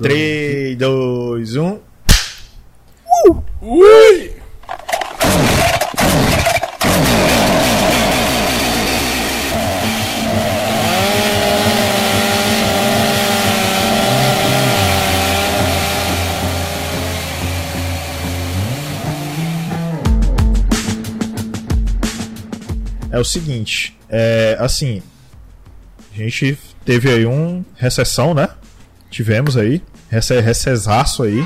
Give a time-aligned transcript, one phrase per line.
[0.00, 1.78] 3, 2, 1.
[3.62, 4.34] Ui!
[23.10, 25.00] É o seguinte, é assim,
[26.12, 28.48] a gente teve aí um recessão, né?
[29.14, 31.38] Tivemos aí, rece recesaço aí.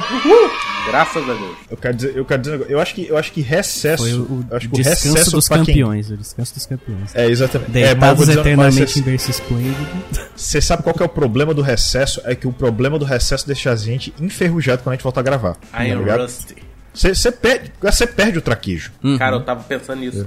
[0.87, 1.57] Graças a Deus.
[1.71, 4.23] Eu quero dizer, eu quero dizer, eu acho que eu acho que recesso, Foi o,
[4.23, 6.11] o eu acho que o descanso recesso dos pra quem- campeões.
[6.11, 7.15] O descanso dos campeões.
[7.15, 7.71] É, exatamente.
[7.79, 9.87] É, mas Deitados dizer, mas eternamente você- em berço esplêndido.
[10.35, 12.23] Você sabe qual que é o problema do recesso?
[12.25, 15.23] É que o problema do recesso deixa a gente enferrujado quando a gente volta a
[15.23, 15.57] gravar.
[15.75, 16.21] I am tá ligado?
[16.23, 16.57] rusty.
[16.95, 18.91] Você você perde, você perde o traquejo.
[19.19, 20.27] Cara, eu tava pensando nisso.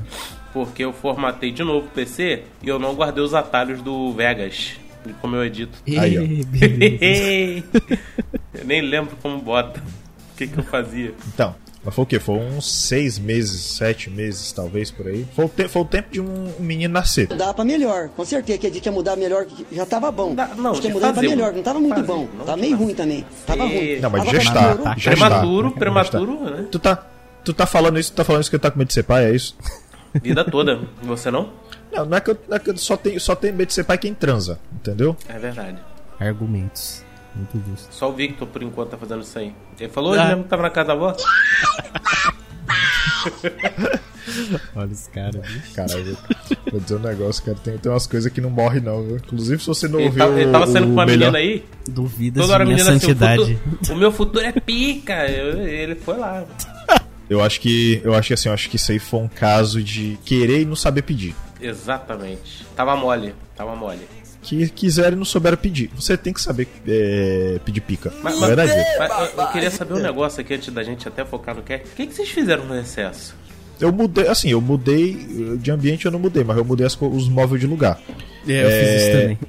[0.53, 4.73] Porque eu formatei de novo o PC e eu não guardei os atalhos do Vegas.
[5.21, 5.77] Como eu edito.
[5.87, 6.15] Aí,
[8.53, 9.79] eu nem lembro como bota.
[10.33, 11.13] O que, que eu fazia.
[11.33, 12.19] Então, mas foi o quê?
[12.19, 15.25] Foi uns seis meses, sete meses, talvez, por aí.
[15.35, 17.27] Foi o, te- foi o tempo de um, um menino nascer.
[17.29, 18.09] Mudar pra melhor.
[18.09, 20.33] Com certeza que a gente ia mudar melhor, que já tava bom.
[20.33, 22.27] Dá- não, Acho que ia mudar pra melhor, não tava muito fazer, bom.
[22.37, 23.25] não Tava meio ruim também.
[23.45, 23.99] Tava ruim.
[23.99, 24.83] Não, mas Tava gestar, melhorou.
[24.83, 24.95] tá.
[24.95, 26.65] Prematuro, prematuro, né?
[26.71, 27.07] Tu tá,
[27.43, 29.25] tu tá falando isso, tu tá falando isso que tá com medo de ser pai,
[29.25, 29.55] é isso?
[30.21, 30.79] Vida toda.
[31.03, 31.49] Você não?
[31.91, 33.73] Não, não é que eu, não é que eu só, tenho, só tenho medo de
[33.73, 35.15] ser pai quem transa, entendeu?
[35.27, 35.77] É verdade.
[36.19, 37.03] Argumentos.
[37.35, 37.93] Muito justo.
[37.93, 39.53] Só o Victor, por enquanto, tá fazendo isso aí.
[39.79, 40.17] Ele falou Ah.
[40.17, 41.15] ele mesmo que tava na casa da avó?
[44.75, 45.73] Olha os caras, bicho.
[45.75, 46.17] Caralho,
[46.71, 47.57] vou dizer um negócio, cara.
[47.63, 49.17] Tem, tem umas coisas que não morrem, não, viu?
[49.17, 50.25] Inclusive, se você não Ele, ouviu.
[50.25, 51.31] tava, ele tava o- sendo com uma melhor...
[51.31, 51.65] menina aí.
[51.87, 53.55] Duvidas Toda hora a menina assim, o, santidade.
[53.55, 55.27] futuro, o meu futuro é pica.
[55.27, 56.45] Eu- ele foi lá.
[57.31, 58.01] Eu acho que.
[58.03, 60.65] Eu acho que assim, eu acho que isso aí foi um caso de querer e
[60.65, 61.33] não saber pedir.
[61.61, 62.65] Exatamente.
[62.75, 63.33] Tava mole.
[63.55, 64.01] Tava mole.
[64.41, 65.89] Que quiseram e não souberam pedir.
[65.95, 68.11] Você tem que saber é, pedir pica.
[68.21, 68.73] Mas- Na verdade.
[68.99, 71.71] Mas eu, eu queria saber um negócio aqui antes da gente até focar no que
[71.71, 71.77] é.
[71.77, 73.33] O que, que vocês fizeram no recesso?
[73.79, 75.57] Eu mudei, assim, eu mudei.
[75.57, 77.97] De ambiente eu não mudei, mas eu mudei as os móveis de lugar.
[78.45, 79.39] É, eu fiz isso também.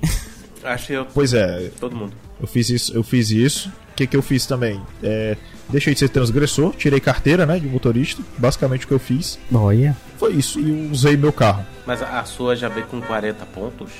[0.63, 2.13] Achei eu, Pois é, todo mundo.
[2.41, 2.95] eu fiz isso.
[2.97, 3.73] Eu fiz isso.
[3.93, 4.81] O que, que eu fiz também?
[5.03, 5.37] É,
[5.69, 8.23] deixei de ser transgressor, tirei carteira, né, de motorista.
[8.39, 9.97] Basicamente o que eu fiz Olha.
[10.19, 10.59] foi isso.
[10.59, 11.65] E usei meu carro.
[11.87, 13.91] Mas a, sua já veio com 40 pontos?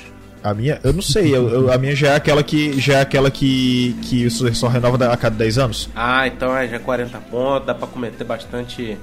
[0.43, 3.01] A minha, eu não sei, eu- eu- a minha já é aquela que já é
[3.01, 5.89] aquela que que só só renova a cada 10 anos.
[5.95, 8.97] Ah, então é já 40 pontos, dá pra cometer bastante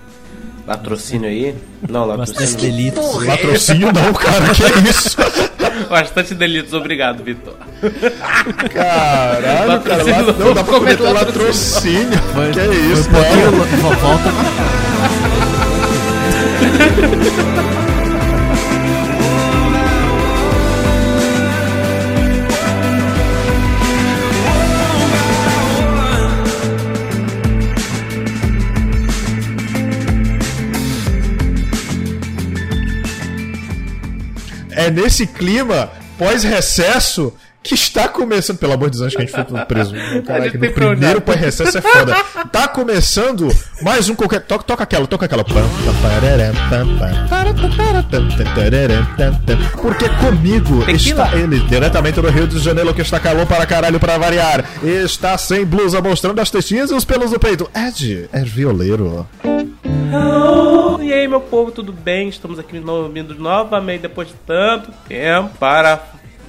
[0.67, 1.55] latrocínio aí.
[1.89, 2.77] Não, Bastante latrocínio.
[2.77, 3.25] delitos.
[3.25, 5.17] Patrocínio não, cara, que é isso?
[5.89, 7.55] Bastante delitos, obrigado, Vitor.
[8.73, 12.19] Caralho, cara, lá, não, dá pra cometer latrocínio.
[12.53, 14.31] Que é isso, um lo- vo- Volta.
[34.81, 38.59] É nesse clima pós-recesso que está começando.
[38.59, 39.95] Pelo amor de Deus, acho que a gente foi preso.
[40.27, 41.21] Caraca, no primeiro ir.
[41.21, 42.15] pós-recesso é foda.
[42.51, 43.49] Tá começando
[43.83, 44.41] mais um qualquer.
[44.43, 45.45] Toca, toca aquela, toca aquela.
[49.81, 50.97] Porque comigo Tequila.
[51.25, 54.65] está ele, diretamente do Rio de Janeiro, que está calor para caralho para variar.
[54.83, 57.69] Está sem blusa, mostrando as testinhas e os pelos do peito.
[57.75, 59.27] Ed, é violeiro.
[61.03, 62.29] E aí, meu povo, tudo bem?
[62.29, 66.01] Estamos aqui no- vindo novamente depois de tanto tempo para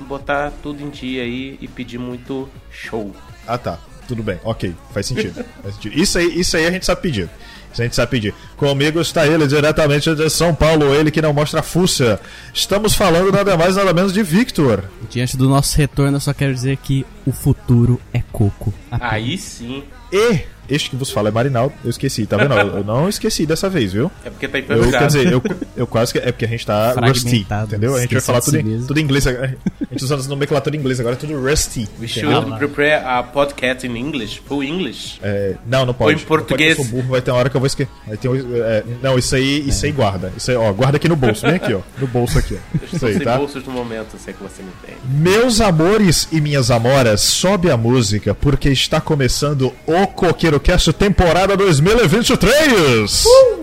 [0.06, 3.16] botar tudo em dia aí e pedir muito show.
[3.48, 5.44] Ah tá, tudo bem, ok, faz sentido.
[5.62, 5.98] Faz sentido.
[5.98, 7.30] Isso, aí, isso aí a gente sabe pedir.
[7.72, 8.34] Isso a gente sabe pedir.
[8.58, 12.20] Comigo está ele, diretamente de São Paulo, ele que não mostra fuça.
[12.54, 14.84] Estamos falando nada mais nada menos de Victor.
[15.10, 18.74] Diante do nosso retorno, eu só quero dizer que o futuro é coco.
[18.92, 19.14] Apenas.
[19.14, 19.84] Aí sim.
[20.12, 20.42] E
[20.74, 21.74] este que vos fala é Marinaldo.
[21.84, 22.54] Eu esqueci, tá vendo?
[22.54, 24.12] Eu não esqueci dessa vez, viu?
[24.26, 24.98] É porque tá Eu, enferrujado.
[24.98, 25.44] quer dizer, eu,
[25.78, 26.20] eu quase que.
[26.20, 27.96] É porque a gente tá rusty, entendeu?
[27.96, 29.58] A gente vai falar tudo si em, tudo em inglês agora.
[29.82, 31.88] A gente usando essa nomenclatura em inglês agora, é tudo rusty.
[32.00, 32.42] We entendeu?
[32.42, 35.20] should prepare a podcast in English, full English.
[35.22, 36.16] É, não, não pode.
[36.16, 36.78] Ou em português.
[36.78, 37.92] Não pode, eu sou burro, vai ter uma hora que eu vou esquecer.
[38.08, 40.32] Um- é, não, isso aí, isso aí guarda.
[40.38, 41.46] Isso aí, ó, guarda aqui no bolso.
[41.46, 41.82] Vem aqui, ó.
[42.00, 42.78] No bolso aqui, ó.
[42.78, 43.38] Eu Isso estou aí, sem tá?
[43.38, 44.96] bolsos no momento, eu sei que você me tem.
[45.10, 51.56] Meus amores e minhas amoras, sobe a música, porque está começando o Coqueiro Cast temporada
[51.58, 53.26] 2023.
[53.26, 53.60] Uh,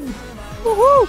[0.65, 1.09] uhul!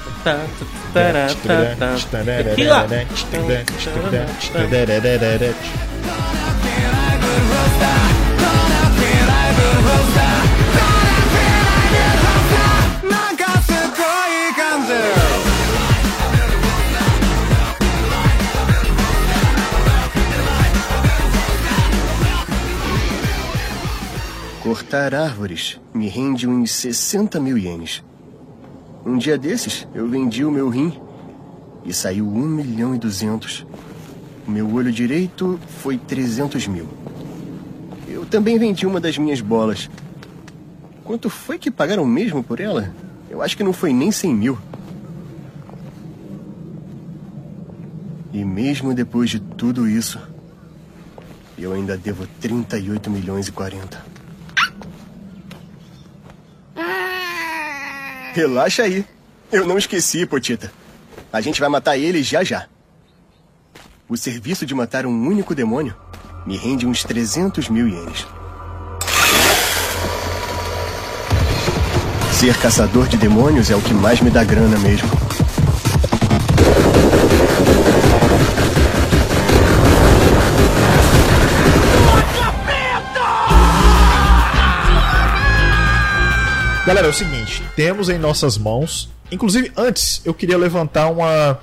[24.69, 28.04] Cortar árvores me rende uns 60 mil ienes.
[29.04, 30.94] Um dia desses, eu vendi o meu rim
[31.83, 33.66] e saiu 1 milhão e 200.
[34.48, 36.88] O meu olho direito foi 300 mil.
[38.07, 39.89] Eu também vendi uma das minhas bolas.
[41.04, 42.94] Quanto foi que pagaram mesmo por ela?
[43.27, 44.57] Eu acho que não foi nem 100 mil.
[48.31, 50.19] E mesmo depois de tudo isso,
[51.57, 54.19] eu ainda devo 38 milhões e 40.
[58.39, 59.03] Relaxa aí.
[59.51, 60.71] Eu não esqueci, Potita.
[61.31, 62.68] A gente vai matar eles já já.
[64.07, 65.94] O serviço de matar um único demônio
[66.45, 68.25] me rende uns 300 mil ienes.
[72.31, 75.09] Ser caçador de demônios é o que mais me dá grana mesmo.
[86.89, 89.12] Galera, é o seguinte, temos em nossas mãos.
[89.31, 91.59] Inclusive, antes eu queria levantar uma.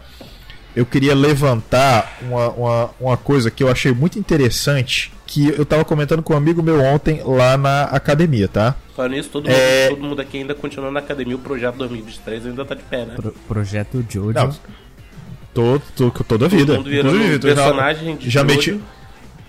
[0.76, 5.12] Eu queria levantar uma, uma, uma coisa que eu achei muito interessante.
[5.26, 8.76] Que eu tava comentando com um amigo meu ontem lá na academia, tá?
[8.94, 9.88] Falando nisso, todo, É.
[9.88, 11.34] mundo, todo mundo aqui ainda continua na academia.
[11.34, 13.14] O projeto 2023 ainda tá de pé, né?
[13.16, 14.32] Pro- projeto Jojo.
[14.32, 14.54] Não,
[15.52, 16.76] tô, tô, toda a vida.
[16.76, 18.54] Todo mundo Inclusive, um personagem de já Jojo.
[18.54, 18.80] meti,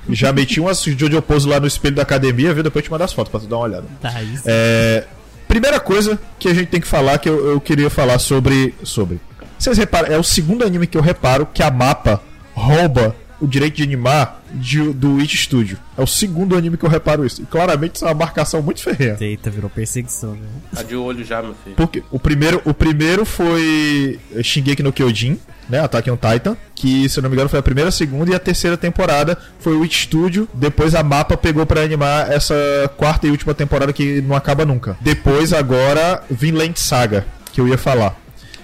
[0.09, 2.63] já meti umas Jojo Pose lá no espelho da academia, viu?
[2.63, 3.85] Depois eu te mando as fotos pra tu dar uma olhada.
[4.01, 4.41] Tá, isso.
[4.47, 5.05] É,
[5.47, 8.73] primeira coisa que a gente tem que falar, que eu, eu queria falar sobre.
[8.83, 9.19] sobre.
[9.57, 12.21] Vocês reparam, é o segundo anime que eu reparo que a mapa
[12.53, 15.77] rouba o direito de animar de- do It Studio.
[15.95, 17.41] É o segundo anime que eu reparo isso.
[17.41, 19.15] E claramente isso é uma marcação muito ferrenha.
[19.19, 20.47] Eita, virou perseguição, né?
[20.73, 21.75] Tá de olho já, meu filho.
[21.75, 25.79] Porque o primeiro, o primeiro foi Shingeki no Kyojin, né?
[25.79, 28.35] Attack on Titan, que se eu não me engano foi a primeira, a segunda e
[28.35, 30.47] a terceira temporada foi o It Studio.
[30.53, 32.55] Depois a Mapa pegou pra animar essa
[32.97, 34.97] quarta e última temporada que não acaba nunca.
[35.01, 38.15] Depois agora Vinland Saga, que eu ia falar.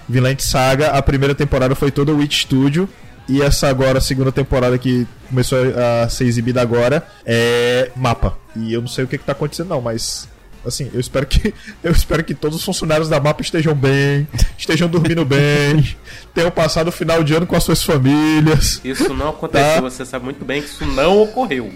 [0.08, 2.88] Vinland Saga, a primeira temporada foi toda o It Studio.
[3.26, 5.58] E essa agora, a segunda temporada que começou
[6.04, 8.36] a ser exibida agora, é Mapa.
[8.54, 10.28] E eu não sei o que, que tá acontecendo, não, mas
[10.66, 11.52] Assim, eu espero que
[11.82, 14.26] eu espero que todos os funcionários da mapa estejam bem,
[14.56, 15.96] estejam dormindo bem,
[16.34, 18.80] tenham passado o final de ano com as suas famílias.
[18.84, 19.80] Isso não aconteceu, Tá.
[19.80, 21.70] você sabe muito bem que isso não ocorreu.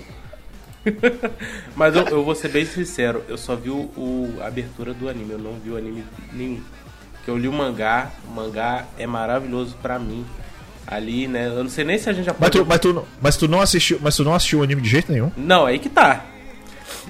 [1.76, 5.08] Mas eu, eu vou ser bem sincero, eu só vi o, o- a abertura do
[5.08, 6.61] anime, eu não vi o anime nenhum.
[7.25, 10.25] Que eu li o mangá, o mangá é maravilhoso pra mim.
[10.87, 11.49] Ali, né?
[11.49, 12.58] Eu não sei nem se a gente já Mas pode.
[12.58, 14.88] tu, mas, tu, não- mas tu não assistiu, mas tu não assistiu o anime de
[14.88, 15.31] jeito nenhum.
[15.37, 16.25] Não, aí que tá.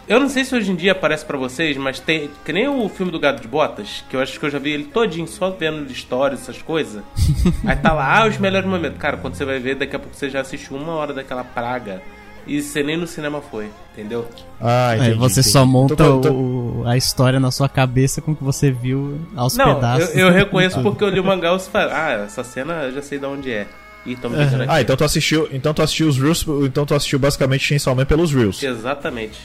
[0.09, 2.31] Eu não sei se hoje em dia aparece pra vocês, mas tem.
[2.45, 4.71] Que nem o filme do Gato de Botas, que eu acho que eu já vi
[4.73, 7.03] ele todinho, só vendo stories, essas coisas.
[7.67, 8.99] Aí tá lá, ah, os melhores momentos.
[8.99, 12.01] Cara, quando você vai ver, daqui a pouco você já assistiu uma hora daquela praga.
[12.47, 14.27] E você nem no cinema foi, entendeu?
[14.59, 15.19] Ah, Aí entendi.
[15.19, 15.53] você entendi.
[15.53, 19.21] só monta Tô- tô- o- a história na sua cabeça com o que você viu
[19.37, 20.17] aos Não, eu, pedaços.
[20.17, 23.03] eu reconheço porque eu li o mangá e você fala, ah, essa cena eu já
[23.03, 23.67] sei de onde é.
[24.07, 24.35] E tamo.
[24.67, 28.07] Ah, então tu assistiu, então tu assistiu os Reels, então tu assistiu basicamente Chainsaw Man
[28.07, 28.63] pelos Reels.
[28.63, 29.39] Exatamente.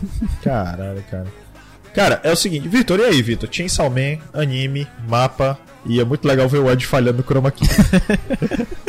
[0.42, 1.26] Caralho, cara.
[1.94, 3.48] Cara, é o seguinte, Vitor, e aí, Vitor?
[3.50, 7.66] Chainsaw Man, anime, mapa, e é muito legal ver o Ed falhando no chroma key.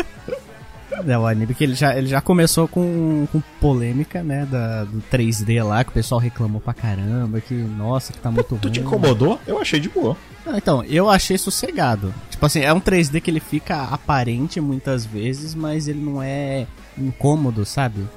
[1.06, 4.48] É o anime que ele já, ele já começou com, com polêmica, né?
[4.50, 8.50] Da, do 3D lá, que o pessoal reclamou pra caramba, que, nossa, que tá muito
[8.50, 8.60] ruim.
[8.60, 9.40] tu te incomodou?
[9.46, 10.18] Eu achei de boa.
[10.46, 12.14] Não, então, eu achei sossegado.
[12.30, 16.66] Tipo assim, é um 3D que ele fica aparente muitas vezes, mas ele não é
[16.98, 18.08] incômodo, sabe?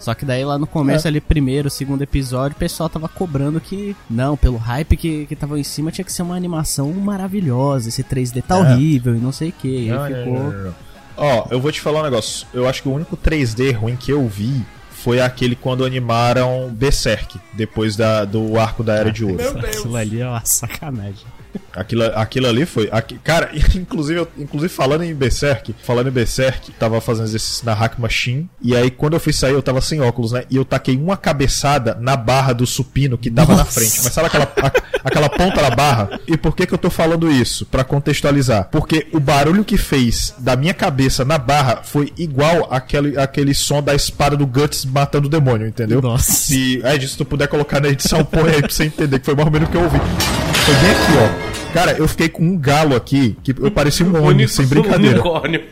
[0.00, 1.08] Só que daí lá no começo, É.
[1.10, 5.60] ali, primeiro, segundo episódio, o pessoal tava cobrando que, não, pelo hype que, que tava
[5.60, 8.58] em cima, tinha que ser uma animação maravilhosa, esse 3D tá É.
[8.60, 9.88] horrível e não sei o que.
[9.88, 10.74] Não, aí ficou.
[11.16, 12.46] Ó, eu vou te falar um negócio.
[12.54, 17.38] Eu acho que o único 3D ruim que eu vi foi aquele quando animaram Berserk,
[17.52, 19.42] depois da, do arco da Era de Ouro.
[19.58, 21.26] Aquilo ali é uma sacanagem.
[21.74, 22.88] Aquilo, aquilo ali foi.
[22.90, 27.74] aqui- cara, inclusive, eu- inclusive falando em Berserk, falando em Berserk, tava fazendo exercício na
[27.74, 28.48] Hack Machine.
[28.60, 30.44] E aí, quando eu fui sair, eu tava sem óculos, né?
[30.50, 33.72] E eu taquei uma cabeçada na barra do supino que tava na Nossa.
[33.80, 34.00] frente.
[34.02, 34.72] Mas sabe aquela, a-
[35.04, 36.20] aquela ponta da barra?
[36.26, 37.64] E por que, que eu tô falando isso?
[37.66, 38.68] Pra contextualizar.
[38.70, 43.82] Porque o barulho que fez da minha cabeça na barra foi igual aquele, aquele som
[43.82, 46.00] da espada do Guts matando o demônio, entendeu?
[46.02, 46.30] Nossa.
[46.32, 49.34] Se, Ed, se tu puder colocar na edição, põe aí pra você entender que foi
[49.34, 49.98] mais ou memenos o que eu ouvi.
[50.64, 51.12] Foi bem aqui,
[51.56, 51.59] ó.
[51.72, 55.16] Cara, eu fiquei com um galo aqui, que eu parecia um Oni, sem brincadeira.
[55.20, 55.62] Unicórnio.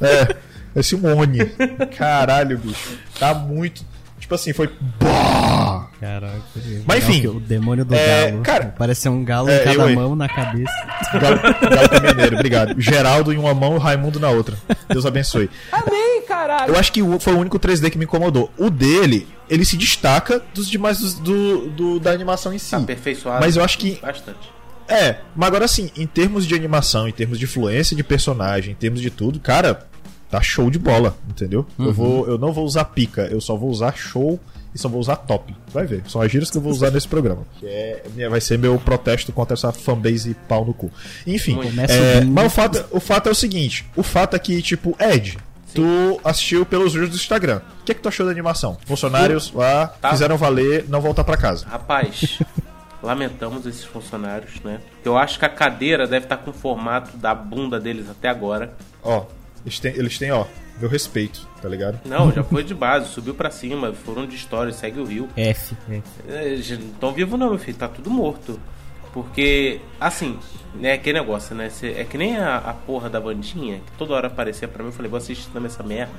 [0.00, 0.36] É,
[0.74, 1.44] parecia um Oni.
[1.96, 2.96] Caralho, bicho.
[3.18, 3.84] Tá muito.
[4.20, 4.70] Tipo assim, foi.
[5.00, 5.88] Bah!
[5.98, 6.36] Caraca.
[6.86, 8.42] Mas enfim, O demônio do é, galo.
[8.42, 10.70] cara, Parece um galo é, em cada mão na cabeça.
[11.20, 11.40] Galo,
[11.74, 12.74] galo caminhoneiro, obrigado.
[12.80, 14.56] Geraldo em uma mão, Raimundo na outra.
[14.88, 15.50] Deus abençoe.
[15.72, 16.72] Amém, caralho.
[16.74, 18.52] Eu acho que foi o único 3D que me incomodou.
[18.56, 22.70] O dele, ele se destaca dos demais dos- do, do- da animação em si.
[22.70, 23.40] Tá aperfeiçoado.
[23.44, 24.57] Mas eu acho que Bastante.
[24.88, 28.76] É, mas agora assim, em termos de animação, em termos de fluência de personagem, em
[28.76, 29.86] termos de tudo, cara,
[30.30, 31.66] tá show de bola, entendeu?
[31.78, 34.38] Eu, vou, eu não vou usar pica, eu só vou usar show
[34.74, 35.54] e só vou usar top.
[35.72, 37.42] Vai ver, são as gírias que eu vou usar nesse programa.
[37.58, 40.90] Que é, vai ser meu protesto contra essa fanbase pau no cu.
[41.26, 44.96] Enfim, é, mas o fato, o fato é o seguinte: o fato é que, tipo,
[45.00, 45.38] Ed.
[45.74, 47.60] Tu assistiu pelos vídeos do Instagram.
[47.82, 48.78] O que, é que tu achou da animação?
[48.86, 50.10] Funcionários lá Tá.
[50.10, 51.66] fizeram valer não voltar pra casa.
[51.68, 52.38] Rapaz,
[53.02, 54.80] lamentamos esses funcionários, né?
[55.04, 58.74] Eu acho que a cadeira deve estar com o formato da bunda deles até agora.
[59.02, 59.26] Ó,
[59.64, 60.44] eles têm, eles têm, ó,
[60.80, 62.00] meu respeito, tá ligado?
[62.04, 65.28] Não, já foi de base, subiu pra cima, foram de história, segue o rio.
[65.36, 65.76] F.
[65.88, 66.02] F.
[66.28, 68.58] É, já não tão vivo não, meu filho, tá tudo morto.
[69.12, 70.38] Porque, assim,
[70.74, 71.70] né, aquele negócio, né?
[71.82, 74.92] é que nem a, a porra da Vandinha, que toda hora aparecia pra mim, eu
[74.94, 76.12] falei, vou assistir também essa merda.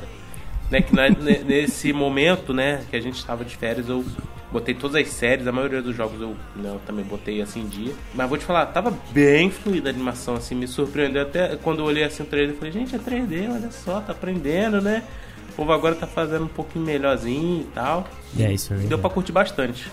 [0.72, 4.06] Né, que na- nesse momento, né, que a gente tava de férias, eu
[4.52, 7.68] botei todas as séries, a maioria dos jogos eu, né, eu também botei assim em
[7.68, 7.94] dia.
[8.14, 11.86] Mas vou te falar, tava bem fluida a animação, assim, me surpreendeu até quando eu
[11.86, 15.04] olhei assim o trailer, eu falei, gente, é 3D, olha só, tá aprendendo, né?
[15.50, 18.08] O povo agora tá fazendo um pouquinho melhorzinho e tal.
[18.40, 18.86] É isso aí.
[18.86, 19.88] Deu pra curtir bastante.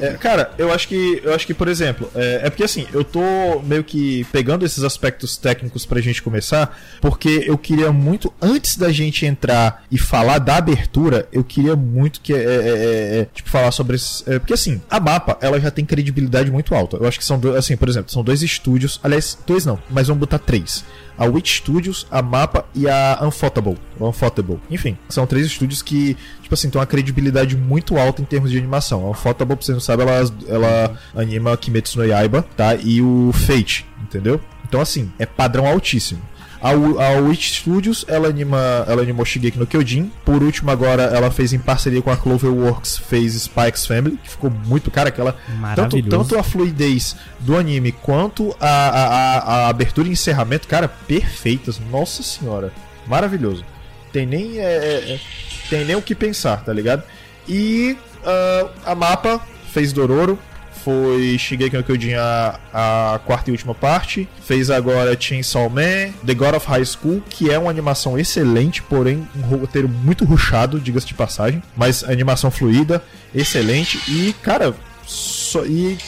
[0.00, 3.04] É, cara, eu acho que, eu acho que, por exemplo, é, é porque assim, eu
[3.04, 8.76] tô meio que pegando esses aspectos técnicos pra gente começar, porque eu queria muito, antes
[8.76, 13.28] da gente entrar e falar da abertura, eu queria muito que, é, é, é, é,
[13.32, 16.96] tipo, falar sobre esses, porque assim, a mapa, ela já tem credibilidade muito alta.
[16.96, 20.08] Eu acho que são, dois, assim, por exemplo, são dois estúdios, aliás, dois não, mas
[20.08, 20.84] vamos botar três.
[21.20, 23.76] A Witch Studios, a Mapa e a Unfotable.
[24.00, 24.58] Unfotable.
[24.70, 28.56] Enfim, são três estúdios que, tipo assim, têm uma credibilidade muito alta em termos de
[28.56, 29.06] animação.
[29.06, 32.74] A Unfotable, pra você não sabe, ela, ela anima Kimetsu no Yaiba, tá?
[32.74, 34.40] E o Fate, entendeu?
[34.66, 36.22] Então, assim, é padrão altíssimo.
[36.60, 40.10] A, a Witch Studios, ela anima, ela animou Shigeki no Kyojin.
[40.24, 44.50] Por último, agora ela fez em parceria com a Cloverworks, fez Spikes Family, que ficou
[44.50, 45.36] muito cara aquela
[45.74, 50.88] tanto, tanto a fluidez do anime quanto a, a, a, a abertura e encerramento, cara,
[50.88, 51.80] perfeitas.
[51.90, 52.72] Nossa senhora,
[53.06, 53.64] maravilhoso.
[54.12, 55.20] Tem nem é, é, é,
[55.68, 57.02] tem nem o que pensar, tá ligado?
[57.48, 59.40] E ah, a mapa
[59.72, 60.38] fez Dororo,
[60.84, 62.58] foi Shigeki no Kyojin a,
[63.14, 67.50] a quarta e última parte, fez agora Chainsaw Man, The God of High School, que
[67.50, 73.02] é uma animação excelente, porém um roteiro muito ruchado, diga-se de passagem, mas animação fluida,
[73.34, 74.74] excelente e cara,
[75.06, 75.98] só, e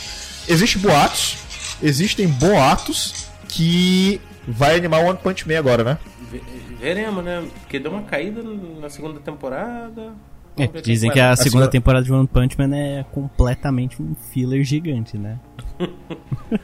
[0.49, 1.37] existe boatos,
[1.83, 5.99] existem boatos que vai animar One Punch Man agora, né?
[6.31, 6.43] ve-
[6.81, 7.45] veremos, né?
[7.61, 8.43] Porque deu uma caída
[8.81, 10.13] na segunda temporada.
[10.57, 14.15] É, dizem que a A segunda segunda- temporada de One Punch Man é completamente um
[14.33, 15.39] filler gigante, né?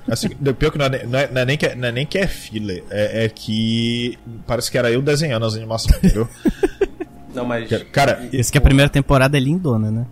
[0.07, 1.93] Assim, pior que não é, nem- não é- não é nem que é, não é
[1.93, 6.29] nem que é filler, é, é que parece que era eu desenhando as animações, entendeu?
[7.35, 7.69] Não, mas.
[7.93, 10.07] Cara, Esse que a primeira temporada é lindona, né?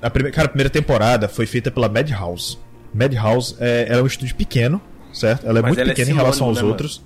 [0.00, 2.58] A primeira, cara, a primeira temporada foi feita pela Madhouse.
[2.92, 4.80] Madhouse é, ela é um estúdio pequeno,
[5.12, 5.46] certo?
[5.46, 7.04] Ela é Mas muito ela é pequena em relação aos né, outros.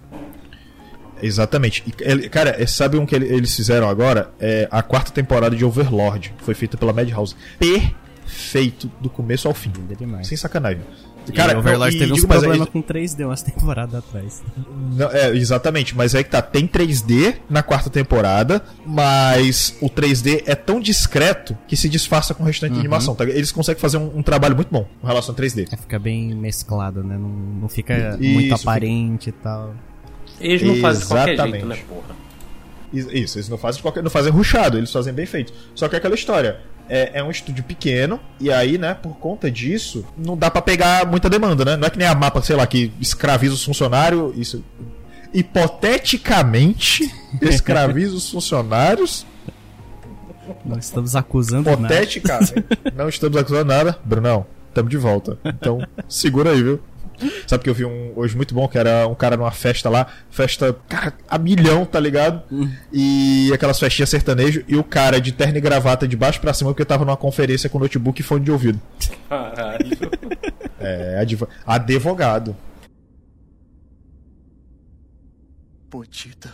[1.23, 1.82] Exatamente.
[1.87, 4.30] E, ele- cara, é, sabe um que ele- eles fizeram agora?
[4.38, 6.35] É a quarta temporada de Overlord.
[6.38, 7.35] Foi feita pela Madhouse.
[7.58, 9.73] Perfeito do começo ao fim.
[9.76, 10.26] Linda demais.
[10.26, 10.82] Sem sacanagem.
[11.35, 13.94] Cara, e Overlord não, e teve uns digo mais, problemas é- com 3D umas temporadas
[13.96, 14.44] atrás.
[14.92, 20.44] não, é, exatamente, mas aí que tá, tem 3D na quarta temporada, mas o 3D
[20.46, 22.76] é tão discreto que se disfarça com o restante Uhum.
[22.76, 23.14] da animação.
[23.16, 23.25] tá?
[23.25, 25.66] Eles conseguem fazer um, um trabalho muito bom com relação ao 3D.
[25.73, 27.18] É, fica bem mesclado, né?
[27.18, 29.75] Não, não fica Isso, muito fica- aparente e tal.
[30.40, 31.66] Eles não fazem de qualquer Exatamente.
[31.66, 32.16] jeito, né, porra?
[32.93, 35.52] Is- Isso, eles não fazem de qualquer, não fazem ruchado, eles fazem bem feito.
[35.75, 36.59] Só que é aquela história.
[36.88, 41.05] É, é um estúdio pequeno, e aí, né, por conta disso, não dá pra pegar
[41.05, 41.76] muita demanda, né?
[41.76, 44.33] Não é que nem a mapa, sei lá, que escraviza os funcionários.
[44.37, 44.62] Isso.
[45.35, 47.12] Hipoteticamente,
[47.43, 49.26] escraviza os funcionários.
[50.64, 51.83] Não estamos acusando nada.
[51.95, 52.64] Hipoteticamente.
[52.95, 53.99] não estamos acusando nada.
[54.05, 55.38] Brunão, estamos de volta.
[55.45, 56.81] Então, segura aí, viu?
[57.46, 60.06] Sabe que eu vi um hoje muito bom, que era um cara numa festa lá,
[60.30, 62.42] festa, cara, a milhão, tá ligado?
[62.92, 66.70] E aquelas festinhas sertanejo, e o cara de terno e gravata de baixo pra cima,
[66.70, 68.80] porque tava numa conferência com notebook e fone de ouvido.
[69.28, 69.88] Caralho.
[70.78, 72.56] É, advo- advogado.
[75.90, 76.52] Potita.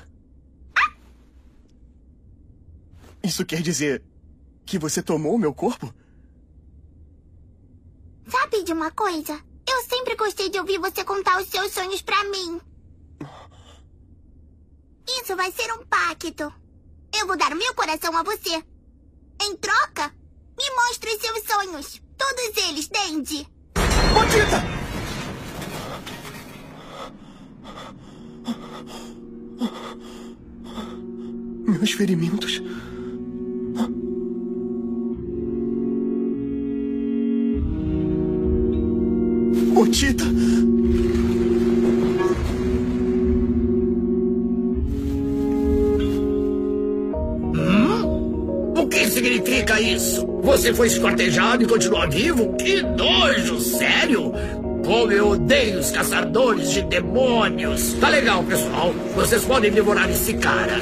[3.23, 4.03] Isso quer dizer
[4.67, 5.93] que você tomou o meu corpo?
[8.29, 9.39] Sabe de uma coisa?
[9.69, 12.61] Eu sempre gostei de ouvir você contar os seus sonhos pra mim.
[15.09, 16.53] Isso vai ser um pacto.
[17.19, 18.63] Eu vou dar meu coração a você.
[19.43, 20.15] Em troca,
[20.59, 22.03] me mostre os seus sonhos.
[22.17, 23.47] Todos eles, Dandy.
[24.15, 24.63] Potita!
[31.67, 32.61] Meus ferimentos.
[39.83, 40.23] Potita!
[48.77, 50.25] O que significa isso?
[50.45, 52.55] Você foi esquartejado e continua vivo?
[52.55, 54.33] Que nojo, sério?
[54.87, 57.95] Como eu odeio os caçadores de demônios!
[57.95, 58.95] Tá legal, pessoal.
[59.17, 60.79] Vocês podem devorar esse cara.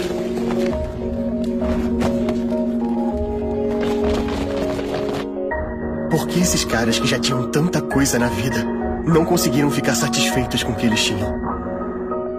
[6.10, 10.62] Por que esses caras que já tinham tanta coisa na vida não conseguiram ficar satisfeitos
[10.62, 11.40] com o que eles tinham?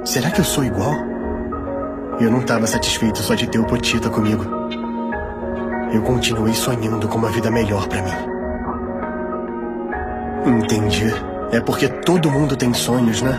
[0.03, 0.94] Será que eu sou igual?
[2.20, 4.46] Eu não estava satisfeito só de ter o Potita comigo.
[5.94, 8.13] Eu continuei sonhando com uma vida melhor para mim.
[10.58, 11.13] Entendi.
[11.51, 13.38] É porque todo mundo tem sonhos, né?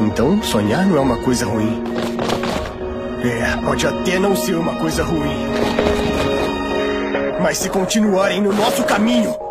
[0.00, 1.84] Então, sonhar não é uma coisa ruim.
[3.22, 5.46] É, pode até não ser uma coisa ruim.
[7.40, 9.49] Mas se continuarem no nosso caminho.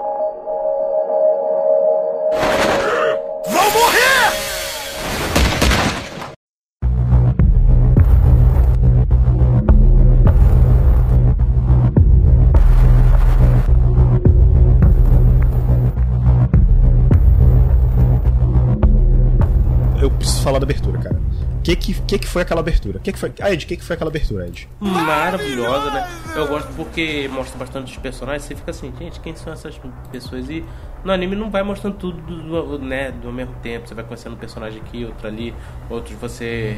[21.94, 23.00] Que que, que foi aquela abertura?
[23.00, 23.34] Que que foi...
[23.40, 24.70] Ah, Ed, o que que foi aquela abertura, Ed?
[24.80, 26.08] Maravilhosa, né?
[26.36, 28.44] Eu gosto porque mostra bastante os personagens.
[28.44, 29.80] Você fica assim, gente, quem são essas
[30.12, 30.50] pessoas?
[30.50, 30.64] E
[31.04, 33.88] no anime não vai mostrando tudo do, né, do mesmo tempo.
[33.88, 35.54] Você vai conhecendo um personagem aqui, outro ali,
[35.90, 36.78] outros você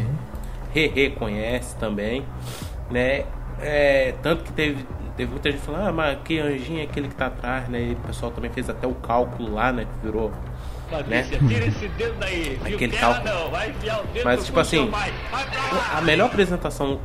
[0.73, 2.25] re reconhece também,
[2.89, 3.25] né?
[3.59, 7.15] É, tanto que teve, teve muita gente falando, ah, mas que anjinho é aquele que
[7.15, 7.81] tá atrás, né?
[7.81, 9.85] E o pessoal também fez até o cálculo lá, né?
[9.85, 10.31] Que virou
[11.07, 11.23] né?
[11.23, 12.59] Tira esse dedo daí.
[12.65, 13.33] Aquele cálculo.
[13.33, 14.89] não, vai enfiar o dedo Mas, tipo assim,
[15.95, 16.99] a melhor apresentação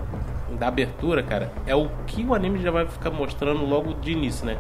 [0.59, 4.47] da abertura, cara, é o que o anime já vai ficar mostrando logo de início,
[4.47, 4.57] né?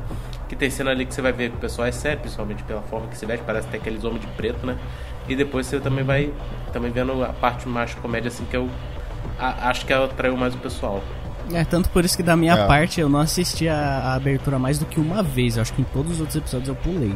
[0.49, 2.83] Que tem cena ali que você vai ver que o pessoal é sério, principalmente pela
[2.83, 4.77] forma que se veste, parece até aqueles homens de preto, né?
[5.29, 6.31] E depois você também vai
[6.73, 8.69] também vendo a parte mais comédia, assim, que eu
[9.39, 11.03] a- acho que atraiu mais o pessoal.
[11.53, 12.67] É, tanto por isso que da minha É.
[12.67, 15.57] parte eu não assisti a, a abertura mais do que uma vez.
[15.57, 17.15] Eu acho que em todos os outros episódios eu pulei.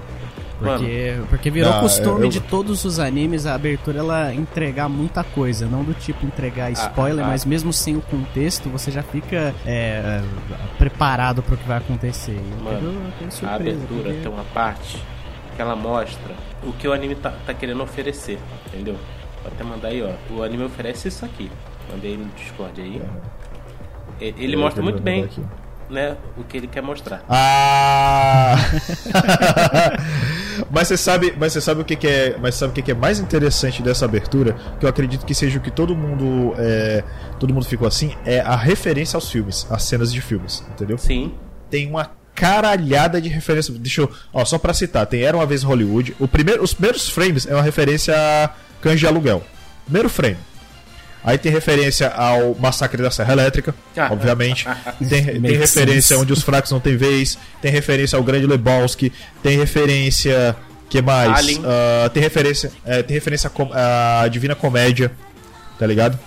[0.60, 5.24] Porque, porque virou Ah, costume eu- de todos os animes a abertura ela entregar muita
[5.24, 7.28] coisa, não do tipo entregar spoiler, ah.
[7.28, 10.20] mas mesmo sem o contexto você já fica é,
[10.78, 12.38] preparado para o que vai acontecer.
[12.62, 15.02] Mano, pegou- pegou a surpresa, abertura porque- tem uma parte
[15.56, 18.96] que ela mostra o que o anime tá, tá querendo oferecer, entendeu?
[19.42, 20.34] Vou até mandar aí, ó.
[20.34, 21.50] O anime oferece isso aqui.
[21.90, 23.00] Mandei no Discord aí.
[24.20, 25.42] Ele Eu mostra muito bem, aqui.
[25.90, 27.24] Né, o que ele quer mostrar.
[27.28, 28.56] Ah!
[30.70, 32.92] mas você sabe, mas você sabe o que, que é, mas sabe o que, que
[32.92, 34.56] é mais interessante dessa abertura?
[34.78, 37.02] Que eu acredito que seja o que todo mundo, é,
[37.38, 40.96] todo mundo ficou assim, é a referência aos filmes, às cenas de filmes, entendeu?
[40.96, 41.34] Sim.
[41.68, 43.74] Tem uma caralhada de referência.
[43.74, 46.16] Deixa eu, ó, só pra citar, tem Era uma vez em Hollywood.
[46.18, 48.50] O primeiro, os primeiros frames é uma referência a
[48.80, 49.42] Cães de Aluguel.
[49.84, 50.38] Primeiro frame.
[51.22, 54.08] Aí tem referência ao Massacre da Serra Elétrica, Ah.
[54.10, 54.66] obviamente.
[55.08, 57.36] Tem, tem referência onde os fracos não têm vez.
[57.60, 59.12] Tem referência ao Grande Lebowski.
[59.42, 60.56] Tem referência.
[60.88, 61.58] que mais?
[61.64, 62.72] Ah, tem referência.
[62.84, 65.12] é, tem referência à Divina Comédia.
[65.78, 66.18] Tá ligado?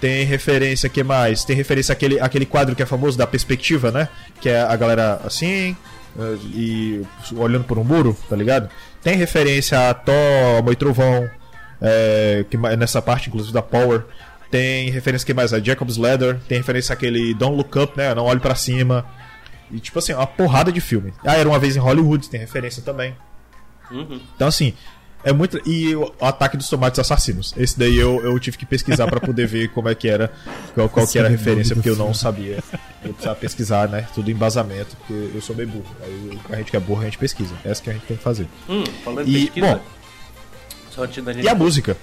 [0.00, 1.42] Tem referência, que mais?
[1.44, 4.08] Tem referência àquele, àquele quadro que é famoso da perspectiva, né?
[4.40, 5.74] Que é a galera assim,
[6.54, 7.02] e
[7.34, 8.68] olhando por um muro, tá ligado?
[9.02, 10.14] Tem referência a Thor,
[10.70, 11.28] e Trovão,
[11.80, 14.04] eh, que, nessa parte, inclusive, da Power.
[14.50, 15.52] Tem referência que mais?
[15.52, 16.38] A Jacob's Ladder.
[16.48, 18.14] Tem referência àquele Don't Look Up, né?
[18.14, 19.04] Não olhe pra cima.
[19.70, 21.12] E tipo assim, uma porrada de filme.
[21.24, 23.16] Ah, era uma vez em Hollywood, tem referência também.
[23.90, 24.20] Uhum.
[24.36, 24.72] Então, assim,
[25.24, 25.60] é muito.
[25.68, 27.52] E o ataque dos tomates assassinos.
[27.56, 30.30] Esse daí eu, eu tive que pesquisar pra poder ver como é que era,
[30.72, 32.62] qual, qual que era a referência, porque eu não sabia.
[33.04, 34.06] Eu precisava pesquisar, né?
[34.14, 35.84] Tudo em embasamento, porque eu sou bem burro.
[36.00, 37.54] Aí a gente que é burro, a gente pesquisa.
[37.64, 38.46] É essa que a gente tem que fazer.
[38.68, 39.66] Hum, falando E, pesquisa.
[39.66, 39.80] bom,
[40.96, 41.44] só antes da gente.
[41.44, 41.96] E a música?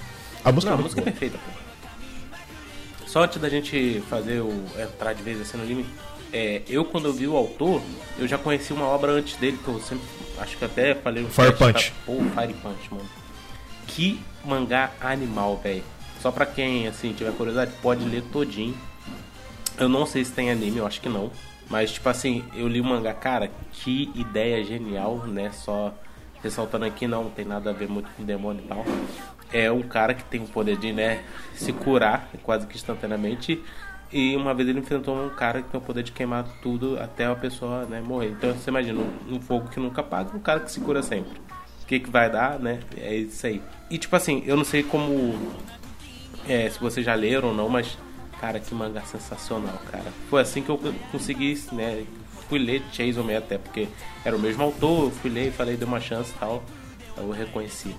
[0.46, 3.08] A música Não, a é muito música é perfeita, pô.
[3.08, 4.54] Só antes da gente fazer o.
[4.80, 5.86] entrar de vez assim no anime.
[6.32, 7.82] É, eu quando eu vi o autor,
[8.18, 10.06] eu já conheci uma obra antes dele, que eu sempre.
[10.40, 11.58] Acho que até falei no Fire tá?
[11.58, 11.94] Punch.
[12.06, 13.10] Pô, Fire Punch, mano.
[13.88, 15.84] Que mangá animal, velho.
[16.22, 18.76] Só pra quem assim tiver curiosidade, pode ler todinho.
[19.78, 21.32] Eu não sei se tem anime, eu acho que não.
[21.70, 25.52] Mas, tipo assim, eu li o mangá, cara, que ideia genial, né?
[25.52, 25.94] Só
[26.44, 28.86] ressaltando aqui, não tem nada a ver muito com demônio e tal.
[29.52, 31.24] É um cara que tem o poder de, né,
[31.56, 33.64] se curar quase que instantaneamente.
[34.12, 37.26] E uma vez ele enfrentou um cara que tem o poder de queimar tudo até
[37.26, 38.30] a pessoa, né, morrer.
[38.30, 41.42] Então você imagina, um, um fogo que nunca apaga, um cara que se cura sempre.
[41.82, 42.80] O que, que vai dar, né?
[42.98, 43.62] É isso aí.
[43.90, 45.36] E tipo assim, eu não sei como
[46.48, 47.98] é, se vocês já leram ou não, mas
[48.40, 50.12] cara, que mangá sensacional, cara.
[50.30, 50.78] Foi assim que eu
[51.12, 52.04] consegui, né?
[52.54, 53.88] Fui ler Chase Homem até porque
[54.24, 56.64] era o mesmo autor, eu fui ler e falei, dei uma chance e tal.
[57.18, 57.96] Eu reconheci.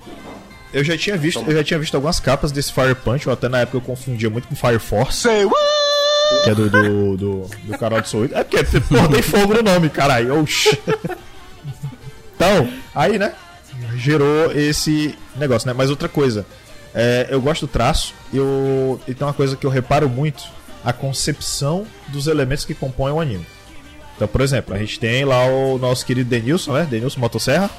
[0.73, 3.49] Eu já tinha visto, eu já tinha visto algumas capas desse Fire Punch, ou até
[3.49, 5.27] na época eu confundia muito com Fire Force.
[6.45, 8.29] Que é do, do, do, do canal de Soul.
[8.31, 10.40] É porque, pô, tem fogo no nome, caralho.
[10.40, 10.79] Oxi.
[12.37, 13.35] Então, aí, né?
[13.97, 15.75] Gerou esse negócio, né?
[15.77, 16.47] Mas outra coisa,
[16.95, 20.45] é, eu gosto do traço, eu, e tem uma coisa que eu reparo muito,
[20.85, 23.45] a concepção dos elementos que compõem o anime.
[24.16, 26.87] Então, por exemplo, a gente tem lá o nosso querido Denilson, né?
[26.88, 27.70] Denilson Motosserra,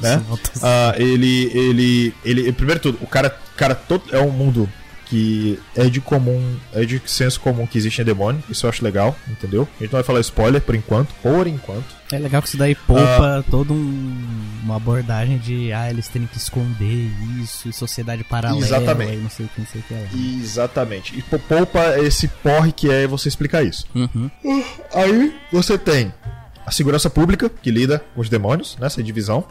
[0.00, 0.22] né?
[0.62, 4.68] Ah, ele, ele, ele, primeiro tudo, o cara, cara todo é um mundo
[5.06, 8.42] que é de comum, é de senso comum que existe em demônio.
[8.50, 9.68] Isso eu acho legal, entendeu?
[9.78, 11.95] A gente não vai falar spoiler por enquanto, por enquanto.
[12.12, 16.36] É legal que isso daí poupa toda um- uma abordagem de ah, eles terem que
[16.36, 17.10] esconder
[17.42, 19.14] isso, sociedade paralela, Exatamente.
[19.14, 20.00] e não sei o que, não sei o que lá.
[20.40, 21.18] Exatamente.
[21.18, 23.86] E pou- poupa esse porre que é você explicar isso.
[23.94, 24.30] Uhum.
[24.94, 26.14] Aí você tem
[26.64, 29.44] a segurança pública, que lida com os demônios, nessa divisão.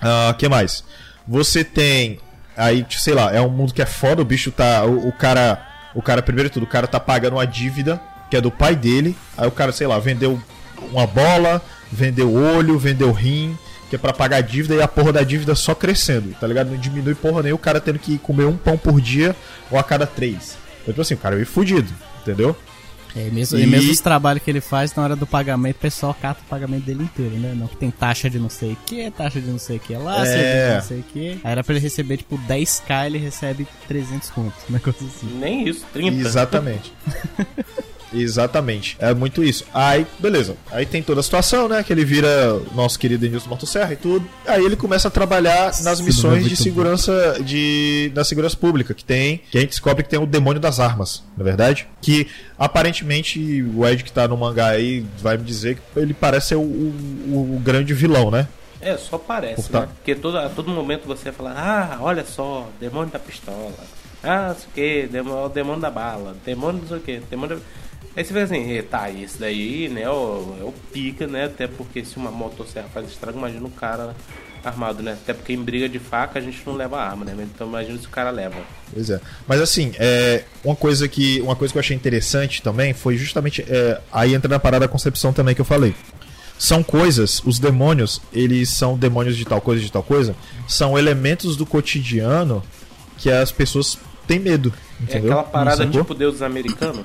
[0.00, 0.84] Ah, que mais?
[1.26, 2.20] Você tem.
[2.56, 4.84] Aí, sei lá, é um mundo que é foda, o bicho tá.
[4.84, 5.64] O, o cara.
[5.94, 7.98] O cara, primeiro de tudo, o cara tá pagando uma dívida,
[8.30, 9.16] que é do pai dele.
[9.36, 10.38] Aí o cara, sei lá, vendeu
[10.92, 13.56] uma bola, vendeu olho, vendeu rim,
[13.88, 16.70] que é pra pagar a dívida e a porra da dívida só crescendo, tá ligado?
[16.70, 19.34] Não diminui porra nem o cara tendo que comer um pão por dia
[19.70, 20.56] ou a cada três.
[20.82, 22.56] Então, tipo assim, o cara é meio fudido, entendeu?
[23.14, 25.76] É, e mesmo, E- e mesmo os trabalhos que ele faz, na hora do pagamento,
[25.76, 27.54] o pessoal cata o pagamento dele inteiro, né?
[27.56, 29.94] Não que tem taxa de não sei o que, taxa de não sei o que
[29.96, 30.68] lá, É.
[30.68, 31.40] de não sei o que.
[31.42, 35.34] Aí era pra ele receber, tipo, 10k, ele recebe 300 contos, um negócio assim.
[35.38, 36.28] Nem isso, 30.
[36.28, 36.92] Exatamente.
[38.12, 38.96] Exatamente.
[39.00, 39.64] É muito isso.
[39.74, 40.56] Aí, beleza.
[40.70, 41.82] Aí tem toda a situação, né?
[41.82, 44.26] Que ele vira nosso querido Denilson Motosserra e tudo.
[44.46, 48.94] Aí ele começa a trabalhar nas nome é missões de segurança de da segurança pública
[48.94, 51.88] que tem, que a gente descobre que tem o demônio das armas, na é verdade,
[52.00, 56.48] que aparentemente o Ed que tá no mangá aí vai me dizer que ele parece
[56.48, 58.46] ser o, o- o grande vilão, né?
[58.80, 59.88] É, só parece, Por tá- né?
[59.96, 63.72] Porque todo, a todo momento você fala, ah, olha só, demônio da pistola.
[64.22, 67.60] Ah, não sei o que, demônio, demônio da bala, demônio não sei o que, demônio...
[68.16, 71.44] Aí você vê assim, "Eh, tá, esse daí, né, é o, é o pica, né?
[71.44, 74.14] Até porque se uma motosserra faz estrago, imagina o cara
[74.64, 75.12] armado, né?
[75.12, 77.34] Até porque em briga de faca a gente não leva arma, né?
[77.54, 78.56] Então imagina se o cara leva.
[78.92, 79.20] Pois é.
[79.46, 83.64] Mas assim, é, uma, coisa que, uma coisa que eu achei interessante também foi justamente.
[83.68, 85.94] é, aí entra na parada da concepção também que eu falei.
[86.58, 90.34] São coisas, os demônios, eles são demônios de tal coisa, de tal coisa,
[90.66, 92.62] são elementos do cotidiano
[93.18, 94.72] que as pessoas têm medo.
[95.00, 95.32] É Entendeu?
[95.32, 97.04] aquela parada tipo deuses americanos.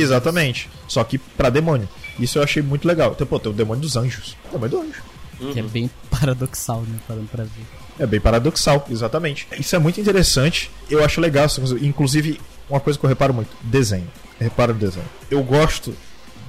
[0.00, 0.68] Exatamente.
[0.88, 1.88] Só que pra demônio.
[2.18, 3.12] Isso eu achei muito legal.
[3.12, 4.36] Então, pô, tem o demônio dos anjos.
[4.48, 5.52] O demônio do anjo.
[5.52, 6.98] Que é bem paradoxal, né?
[7.06, 7.50] Parando pra ver.
[7.98, 9.46] É bem paradoxal, exatamente.
[9.58, 10.70] Isso é muito interessante.
[10.90, 11.78] Eu acho legal coisa.
[11.84, 14.08] Inclusive, uma coisa que eu reparo muito: desenho.
[14.40, 15.06] Repara no desenho.
[15.30, 15.94] Eu gosto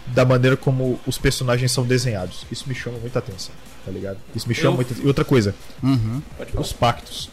[0.08, 2.46] da maneira como os personagens são desenhados.
[2.52, 3.54] Isso me chama muita atenção,
[3.86, 4.18] tá ligado?
[4.36, 4.96] Isso me chama Eu- muito.
[5.04, 6.22] E outra coisa: Uhum.
[6.56, 7.30] Os pactos.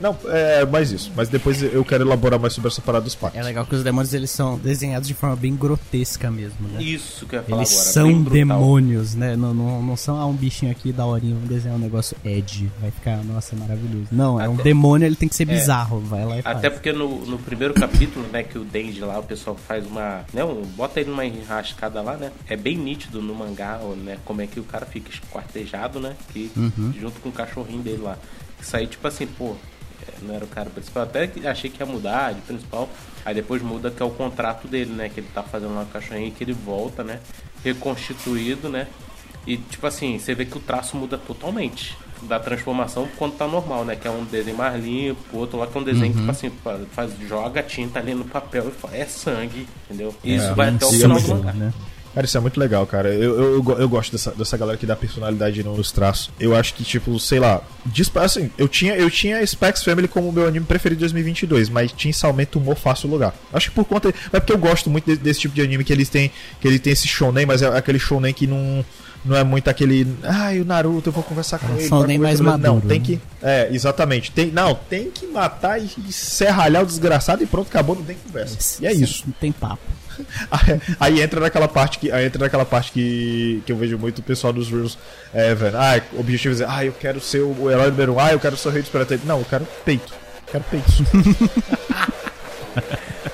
[0.00, 1.12] Não, é mais isso.
[1.16, 3.40] Mas depois eu quero elaborar mais sobre essa parada dos pactos.
[3.40, 6.82] É legal que os demônios eles são desenhados de forma bem grotesca mesmo, né?
[6.82, 7.90] Isso que eu ia falar Eles agora.
[7.92, 9.36] são demônios, né?
[9.36, 12.70] Não, não, não são ah, um bichinho aqui da horinha, vamos desenhar um negócio Ed.
[12.80, 14.08] Vai ficar, nossa, maravilhoso.
[14.12, 16.00] Não, é um demônio, ele tem que ser bizarro.
[16.00, 16.56] Vai lá e faz.
[16.58, 20.24] Até porque no, no primeiro capítulo, né, que o Denji lá, o pessoal faz uma.
[20.32, 22.30] Né, um, bota ele numa enrascada lá, né?
[22.48, 24.18] É bem nítido no mangá, né?
[24.24, 26.14] Como é que o cara fica esquartejado, né?
[26.32, 26.92] Que, Uhum.
[26.98, 28.16] Junto com o cachorrinho dele lá.
[28.60, 29.77] Isso aí, tipo assim, pô, é,
[30.22, 31.02] não era o cara principal.
[31.04, 32.88] Até que achei que ia mudar de principal.
[33.24, 35.08] Aí depois muda que é o contrato dele, né?
[35.08, 37.20] Que ele tá fazendo lá com o cachorrinho que ele volta, né?
[37.64, 38.86] Reconstituído, né?
[39.46, 43.84] E tipo assim, você vê que o traço muda totalmente da transformação quando tá normal,
[43.84, 43.96] né?
[43.96, 46.30] Que é um desenho mais limpo, o outro lá que é um desenho que, tipo
[46.30, 50.14] assim, fa- faz, joga tinta ali no papel e fala, é sangue, entendeu?
[50.24, 51.52] E isso vai até o final do mangá.
[51.52, 51.72] né?
[52.18, 53.14] Cara, isso é muito legal, cara.
[53.14, 56.30] Eu, eu, eu, eu gosto dessa, dessa galera que dá personalidade nos traços.
[56.40, 57.60] Eu acho que, tipo, sei lá.
[58.16, 62.12] Assim, eu tinha, eu tinha Specs Family como meu anime preferido de 2022, mas Team
[62.12, 63.32] Salman tomou fácil lugar.
[63.52, 64.12] Acho que por conta.
[64.32, 66.32] Mas porque eu gosto muito de- desse tipo de anime que eles têm.
[66.60, 68.84] Que ele tem esse shonen, mas é aquele shonen que não.
[69.24, 70.04] Não é muito aquele.
[70.24, 71.88] Ai, o Naruto, eu vou conversar com É ele.
[71.88, 73.04] shonen vai mais ele." Não, maduro, tem né?
[73.06, 73.20] que.
[73.40, 74.32] É, exatamente.
[74.32, 78.82] Tem, não, tem que matar e, serralhar o desgraçado e pronto, acabou, não tem conversa.
[78.82, 79.22] E é isso.
[79.24, 79.78] Não tem papo.
[80.50, 84.18] Aí, aí entra naquela parte que aí entra naquela parte que, que eu vejo muito
[84.18, 84.98] o pessoal dos Reels
[85.32, 88.20] é, vendo, ah, o objetivo é dizer, ah, eu quero ser o herói número um,
[88.20, 89.20] ah, eu quero ser o rei dos piratas.
[89.24, 90.12] Não, eu quero peito.
[90.12, 90.86] Eu quero peito.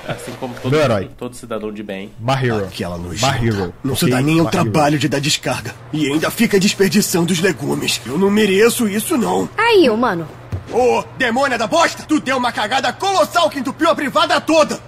[0.06, 1.10] Assim como todo, Meu herói.
[1.16, 2.12] todo cidadão de bem.
[2.18, 2.64] My hero.
[2.64, 3.44] Aquela nojenta.
[3.44, 3.74] hero.
[3.82, 5.74] Não se dá nem o trabalho de dar descarga.
[5.92, 8.00] E ainda fica desperdiçando os legumes.
[8.04, 9.48] Eu não mereço isso, não.
[9.56, 10.28] Aí, humano.
[10.72, 12.04] Ô, demônia da bosta!
[12.04, 14.80] Tu deu uma cagada colossal que entupiu a privada toda!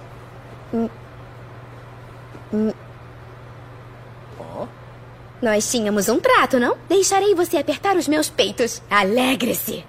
[5.41, 6.75] Nós tínhamos um trato, não?
[6.89, 8.81] Deixarei você apertar os meus peitos.
[8.89, 9.83] Alegre-se.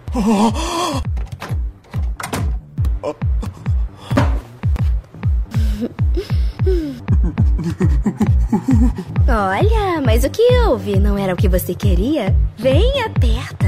[9.27, 10.99] Olha, mas o que houve?
[10.99, 12.35] Não era o que você queria?
[12.57, 13.67] Vem, aperta.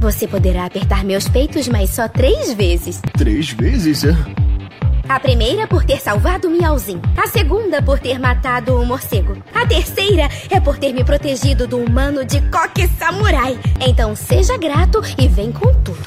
[0.00, 3.00] Você poderá apertar meus peitos, mas só três vezes.
[3.16, 4.45] Três vezes, é?
[5.08, 7.00] A primeira por ter salvado Miauzinho.
[7.16, 9.36] A segunda por ter matado o morcego.
[9.54, 13.58] A terceira é por ter me protegido do humano de coque samurai.
[13.80, 15.98] Então seja grato e vem com tudo.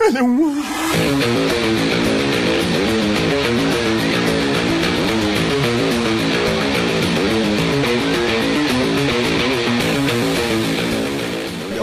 [0.00, 2.17] Ela é um anjo.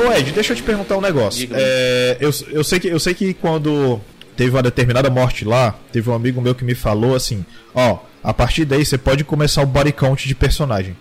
[0.05, 1.49] Ô Ed, deixa eu te perguntar um negócio.
[1.51, 3.99] É, eu, eu, sei que, eu sei que quando
[4.37, 8.31] teve uma determinada morte lá, teve um amigo meu que me falou assim: ó, a
[8.31, 10.95] partir daí você pode começar o body count de personagem.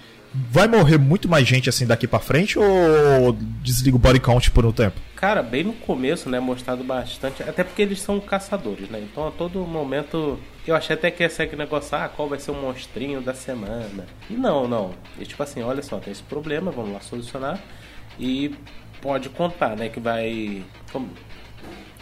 [0.51, 4.65] Vai morrer muito mais gente assim daqui pra frente ou desliga o body count por
[4.65, 4.99] um tempo?
[5.15, 9.01] Cara, bem no começo, né, mostrado bastante, até porque eles são caçadores, né?
[9.01, 10.37] Então a todo momento
[10.67, 13.33] eu achei até que ia ser aquele negócio, ah, qual vai ser o monstrinho da
[13.33, 14.07] semana?
[14.29, 14.93] E não, não.
[15.21, 17.61] E tipo assim, olha só, tem esse problema, vamos lá solucionar
[18.19, 18.55] e
[19.05, 20.65] pode contar, né, que vai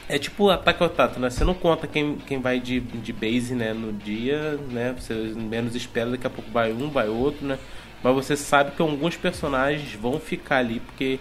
[0.08, 1.30] é tipo ataque ao tato, né?
[1.30, 4.94] Você não conta quem, quem vai de, de base, né, no dia, né?
[4.98, 7.58] Você menos espera, daqui a pouco vai um, vai outro, né?
[8.02, 11.18] Mas você sabe que alguns personagens vão ficar ali porque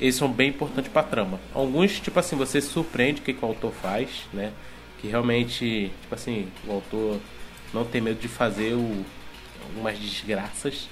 [0.00, 1.38] eles são bem importantes pra trama.
[1.52, 4.52] Alguns, tipo assim, você se surpreende o que, que o autor faz, né?
[5.00, 7.20] Que realmente, tipo assim, o autor
[7.72, 9.04] não tem medo de fazer o,
[9.68, 10.88] algumas desgraças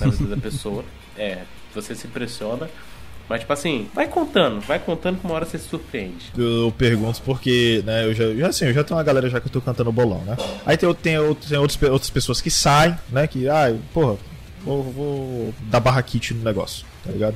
[0.00, 0.84] na vida da pessoa.
[1.16, 2.68] É, você se impressiona.
[3.28, 6.26] Mas, tipo assim, vai contando, vai contando que uma hora você se surpreende.
[6.36, 9.46] Eu pergunto porque, né, eu já, já assim, eu já tenho uma galera já que
[9.46, 10.36] eu tô cantando bolão, né?
[10.66, 14.16] Aí tem, tem, outro- tem outros, outras pessoas que saem, né, que, ah, porra,
[14.62, 17.34] vou, vou dar barra kit no negócio, tá ligado?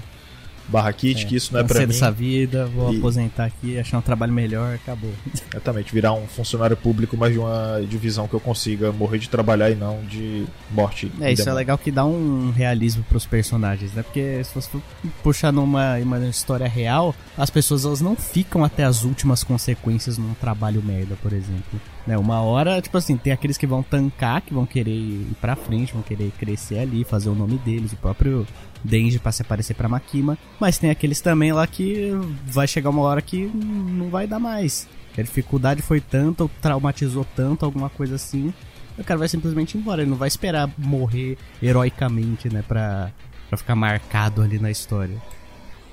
[0.69, 1.87] Barra kit, que isso não é pra mim.
[1.87, 5.11] dessa vida, vou E- aposentar aqui, achar um trabalho melhor, acabou.
[5.53, 9.71] Exatamente, virar um funcionário público, mas de uma divisão que eu consiga morrer de trabalhar
[9.71, 11.11] e não de morte.
[11.21, 11.55] É, isso é demônio.
[11.57, 14.03] legal que dá um realismo pros personagens, né?
[14.03, 14.83] Porque se você for
[15.23, 20.35] puxar numa, uma história real, as pessoas elas não ficam até as últimas consequências num
[20.35, 21.81] trabalho merda, por exemplo.
[22.09, 22.17] Né?
[22.17, 25.93] Uma hora, tipo assim, tem aqueles que vão tancar, que vão querer ir pra frente,
[25.93, 28.47] vão querer crescer ali, fazer o nome deles, o próprio
[28.83, 30.39] Denji pra se aparecer pra Makima.
[30.59, 32.11] Mas tem aqueles também lá que
[32.47, 34.89] vai chegar uma hora que não vai dar mais.
[35.19, 38.55] A dificuldade foi tanta, ou traumatizou tanto, alguma coisa assim,
[38.97, 40.01] o cara vai simplesmente embora.
[40.01, 42.65] Ele não vai esperar morrer heroicamente, né?
[42.67, 43.11] Pra,
[43.51, 45.17] pra ficar marcado ali na história.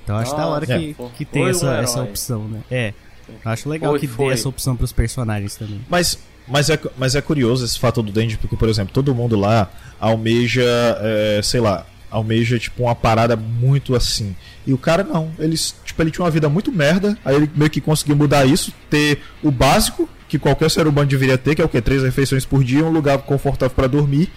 [0.02, 2.60] Então acho da hora que, é, foi- que tem um essa, essa opção, né?
[2.70, 2.94] É.
[3.28, 4.26] Eu acho legal Foi, que foi.
[4.28, 5.80] dê essa opção pros personagens também.
[5.88, 9.36] Mas, mas, é, mas é curioso esse fato do Denji, porque, por exemplo, todo mundo
[9.36, 10.64] lá almeja,
[11.00, 14.34] é, sei lá, almeja, tipo, uma parada muito assim.
[14.66, 15.30] E o cara não.
[15.38, 18.72] Ele, tipo, ele tinha uma vida muito merda, aí ele meio que conseguiu mudar isso,
[18.88, 21.80] ter o básico que qualquer ser humano deveria ter, que é o quê?
[21.80, 24.28] Três refeições por dia, um lugar confortável pra dormir,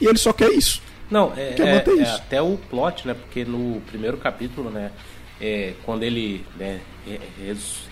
[0.00, 0.82] e ele só quer isso.
[1.08, 2.14] Não, é, Quer é- é isso.
[2.16, 3.14] até o plot, né?
[3.14, 4.90] Porque no primeiro capítulo, né?
[5.40, 6.80] É, quando ele né,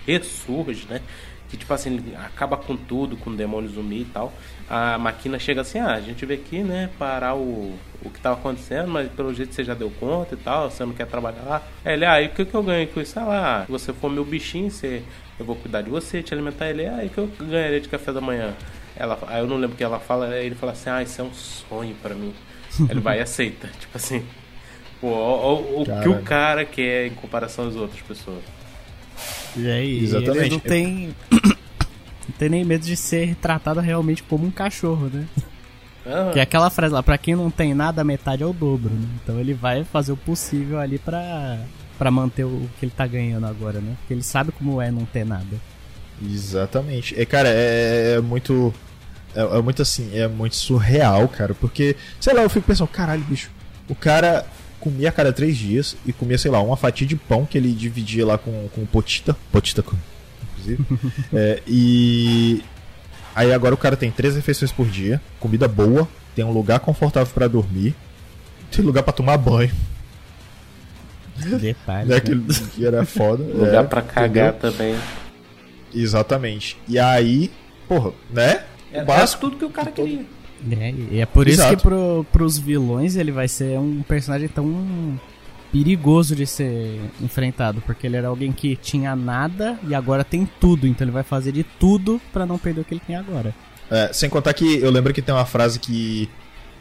[0.06, 1.00] ressurge, né?
[1.48, 4.32] Que tipo assim, ele acaba com tudo, com o demônio zumbi e tal.
[4.68, 8.36] A máquina chega assim, ah, a gente veio aqui, né, parar o, o que tava
[8.36, 11.62] acontecendo, mas pelo jeito você já deu conta e tal, você não quer trabalhar lá.
[11.84, 13.20] Aí ele, ah, e o que, que eu ganho com isso?
[13.20, 15.02] Ah lá, se você for meu bichinho, você,
[15.38, 17.88] eu vou cuidar de você, te alimentar ele, ah, e o que eu ganharia de
[17.88, 18.54] café da manhã?
[18.96, 21.24] Ela, aí eu não lembro o que ela fala, ele fala assim, ah, isso é
[21.24, 22.32] um sonho pra mim.
[22.88, 24.24] Ele vai e aceita, tipo assim.
[25.00, 28.42] Pô, ó, ó, o que o cara quer em comparação às outras pessoas.
[29.56, 30.38] E aí, Exatamente.
[30.38, 31.14] ele não tem.
[31.32, 35.26] não tem nem medo de ser tratado realmente como um cachorro, né?
[36.06, 36.32] Aham.
[36.32, 38.90] Que é aquela frase lá, pra quem não tem nada, a metade é o dobro,
[38.90, 39.08] né?
[39.22, 41.58] Então ele vai fazer o possível ali pra,
[41.98, 43.94] pra manter o que ele tá ganhando agora, né?
[44.00, 45.56] Porque ele sabe como é não ter nada.
[46.22, 47.18] Exatamente.
[47.18, 48.72] É, cara, é, é muito.
[49.34, 51.54] É, é muito assim, é muito surreal, cara.
[51.54, 53.50] Porque, sei lá, eu fico pensando, caralho, bicho.
[53.88, 54.46] O cara
[54.84, 57.72] comia a cada três dias e comia, sei lá, uma fatia de pão que ele
[57.72, 59.34] dividia lá com, com o Potita.
[59.50, 59.96] Potita, com-
[60.52, 60.84] inclusive.
[61.32, 62.62] É, e.
[63.34, 67.32] Aí agora o cara tem três refeições por dia, comida boa, tem um lugar confortável
[67.34, 67.94] pra dormir,
[68.70, 69.72] tem lugar pra tomar banho.
[71.36, 72.08] Detalhe.
[72.08, 72.20] Né, né?
[72.20, 72.36] que,
[72.70, 73.42] que era foda.
[73.52, 74.70] Lugar é, pra cagar entendeu?
[74.72, 74.96] também.
[75.92, 76.76] Exatamente.
[76.88, 77.50] E aí,
[77.88, 78.62] porra, né?
[78.92, 79.46] É, O básico.
[79.46, 80.24] é tudo que o cara queria.
[80.70, 81.76] É, e é por isso Exato.
[81.76, 85.18] que pro, pros vilões ele vai ser um personagem tão
[85.70, 90.86] perigoso de ser enfrentado, porque ele era alguém que tinha nada e agora tem tudo,
[90.86, 93.52] então ele vai fazer de tudo pra não perder o que ele tem agora.
[93.90, 96.30] É, sem contar que eu lembro que tem uma frase que,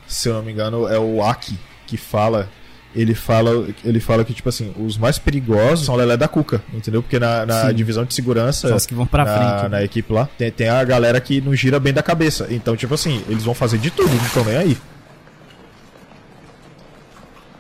[0.08, 2.50] se eu não me engano, é o Aki que fala.
[2.95, 6.62] Ele fala, ele fala que, tipo assim, os mais perigosos são o Lelé da Cuca,
[6.71, 7.01] entendeu?
[7.01, 9.69] Porque na, na divisão de segurança, São os que vão pra na, frente, né?
[9.69, 12.47] na equipe lá, tem, tem a galera que não gira bem da cabeça.
[12.51, 14.77] Então, tipo assim, eles vão fazer de tudo, não estão nem aí.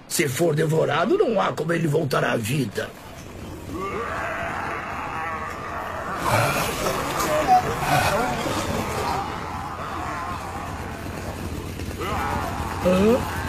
[0.07, 2.87] Se for devorado, não há como ele voltar à vida.
[12.85, 13.42] Hã?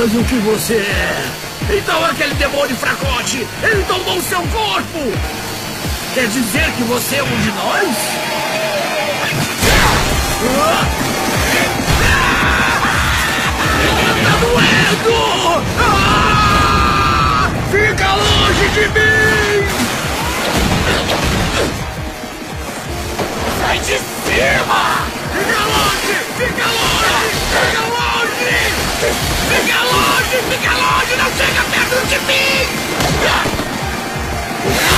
[0.00, 1.30] Mas o que você é?
[1.76, 4.98] Então aquele demônio fracote, ele tomou seu corpo!
[6.14, 7.96] Quer dizer que você é um de nós?
[10.40, 10.97] Tá
[14.40, 15.18] doendo!
[15.80, 17.50] Ah!
[17.70, 19.66] Fica longe de mim!
[23.60, 24.82] Sai de cima!
[25.34, 26.14] Fica longe!
[26.38, 27.18] Fica longe!
[27.52, 28.52] Fica longe!
[29.48, 30.36] Fica longe!
[30.50, 31.12] Fica longe!
[31.16, 32.56] Não chega perto de mim!
[33.24, 34.97] É,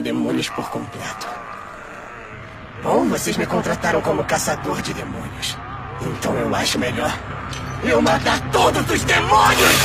[0.00, 1.28] viraram demônios por completo.
[2.84, 5.56] Ou vocês me contrataram como caçador de demônios.
[6.00, 7.12] Então eu acho melhor
[7.84, 9.76] eu matar todos os demônios!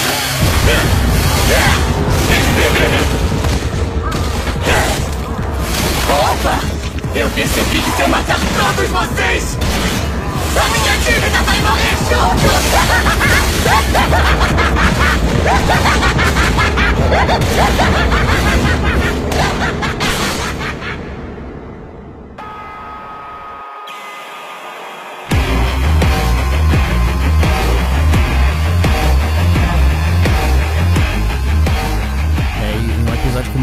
[6.09, 6.59] Opa!
[7.15, 9.57] Eu percebi que se eu matar todos vocês,
[10.57, 11.95] a minha dívida vai morrer
[17.11, 17.15] É,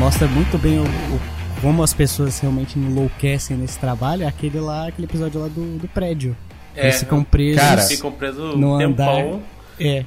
[0.03, 1.21] mostra muito bem o, o-
[1.61, 5.87] como as pessoas realmente enlouquecem nesse trabalho é aquele lá, aquele episódio lá do, do
[5.89, 6.37] prédio.
[6.75, 9.15] É, Eles ficam presos Cara, Ficam presos no um andar.
[9.15, 9.43] tempão.
[9.79, 10.05] É.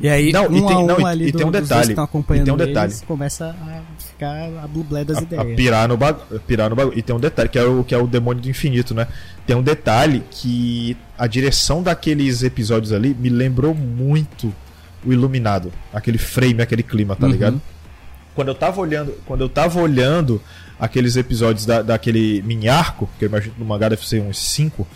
[0.00, 1.58] E aí, Não, um e tem- a um não, e- ali e tem um do-
[1.58, 2.92] dos dois detalhe, que estão e acompanhando tem um detalhe.
[2.92, 5.56] eles, começa a ficar a blublé das a, a ideias.
[5.56, 6.40] pirar no bagulho.
[6.40, 6.98] Pirar no bagulho.
[6.98, 9.06] E tem um detalhe, que é, o, que é o demônio do infinito, né?
[9.46, 14.52] Tem um detalhe que a direção daqueles episódios ali me lembrou muito
[15.06, 15.72] o Iluminado.
[15.92, 17.32] Aquele frame, aquele clima, tá Uhum.
[17.32, 17.62] ligado?
[18.38, 19.18] Quando eu tava olhando.
[19.26, 20.40] Quando eu tava olhando
[20.78, 24.38] aqueles episódios da, daquele mini arco, que eu imagino que no mangá deve ser uns
[24.38, 24.86] 5,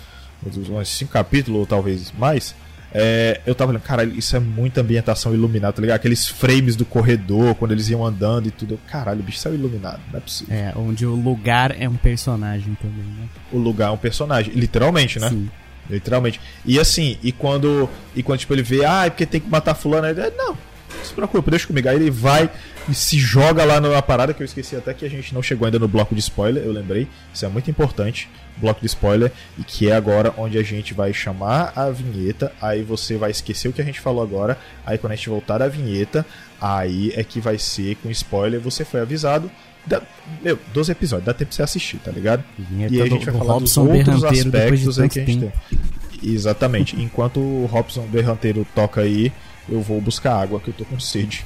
[0.46, 2.54] uns 5 capítulos, ou talvez mais.
[2.94, 5.96] é, eu tava olhando, caralho, isso é muita ambientação iluminada, tá ligado?
[5.96, 8.78] Aqueles frames do corredor, quando eles iam andando e tudo.
[8.86, 10.54] Caralho, bicho, isso é iluminado, não é possível.
[10.54, 13.26] É, onde o lugar é um personagem também, né?
[13.50, 15.30] O lugar é um personagem, literalmente, né?
[15.30, 15.50] Sim.
[15.90, 16.40] Literalmente.
[16.64, 19.74] E assim, e quando, e quando tipo, ele vê, ah, é porque tem que matar
[19.74, 20.56] fulano, ele, não,
[20.96, 21.88] não se preocupe, deixa comigo.
[21.88, 22.50] Aí ele vai
[22.88, 25.66] e se joga lá na parada, que eu esqueci até que a gente não chegou
[25.66, 27.06] ainda no bloco de spoiler, eu lembrei.
[27.32, 31.12] Isso é muito importante, bloco de spoiler, e que é agora onde a gente vai
[31.12, 35.12] chamar a vinheta, aí você vai esquecer o que a gente falou agora, aí quando
[35.12, 36.26] a gente voltar da vinheta,
[36.60, 39.50] aí é que vai ser com spoiler, você foi avisado.
[39.84, 40.00] Dá,
[40.40, 42.44] meu, 12 episódios, dá tempo pra você assistir, tá ligado?
[42.56, 45.24] Vinheta E aí a gente vai do falar dos outros de aspectos aí que a
[45.24, 45.52] gente tempo.
[45.68, 46.32] tem.
[46.32, 46.94] Exatamente.
[47.00, 49.32] Enquanto o Robson Berranteiro toca aí,
[49.68, 51.44] eu vou buscar água que eu tô com sede.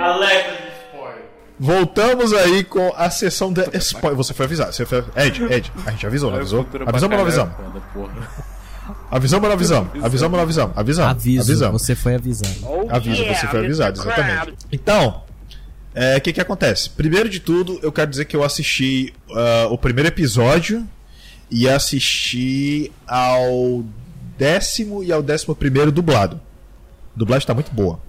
[0.00, 1.24] Alerta de spoiler.
[1.58, 4.16] Voltamos aí com a sessão de spoiler.
[4.16, 4.72] Você foi avisado.
[4.72, 5.04] Você foi...
[5.16, 6.66] Ed, Ed, a gente avisou, não avisou?
[6.86, 7.54] Avisamos ou não avisamos?
[9.10, 10.04] Avisamos ou não avisamos?
[10.04, 10.78] Avisamos ou não avisamos?
[10.78, 11.10] Avisamos.
[11.10, 11.82] Aviso, Avisamos.
[11.82, 12.88] você foi avisado.
[12.90, 14.56] Aviso, você foi avisado, exatamente.
[14.72, 15.22] Então,
[15.94, 16.90] é, o que que acontece?
[16.90, 20.86] Primeiro de tudo, eu quero dizer que eu assisti ah, o primeiro episódio
[21.50, 23.84] e assisti ao
[24.38, 26.40] décimo e ao décimo primeiro dublado.
[27.14, 28.00] A dublagem tá muito boa.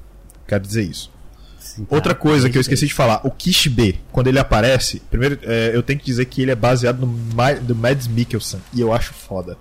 [0.48, 1.12] Quero dizer isso.
[1.60, 1.96] Sim, tá.
[1.96, 5.84] Outra coisa que eu esqueci de falar, o Kishibe, quando ele aparece, primeiro é, eu
[5.84, 9.14] tenho que dizer que ele é baseado no, Ma- do Mads Mikkelsen, e eu acho
[9.14, 9.58] foda.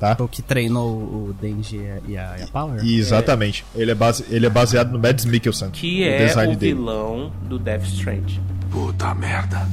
[0.00, 0.16] tá?
[0.20, 1.76] O que treinou o Denji
[2.08, 2.82] e a, e a Power?
[2.84, 3.64] E exatamente.
[3.74, 5.70] Ele, é base, ele é baseado no Mads Mikkelsen.
[5.70, 6.74] Que o é o dele.
[6.74, 8.38] vilão do Death Strand.
[8.70, 9.68] Puta merda.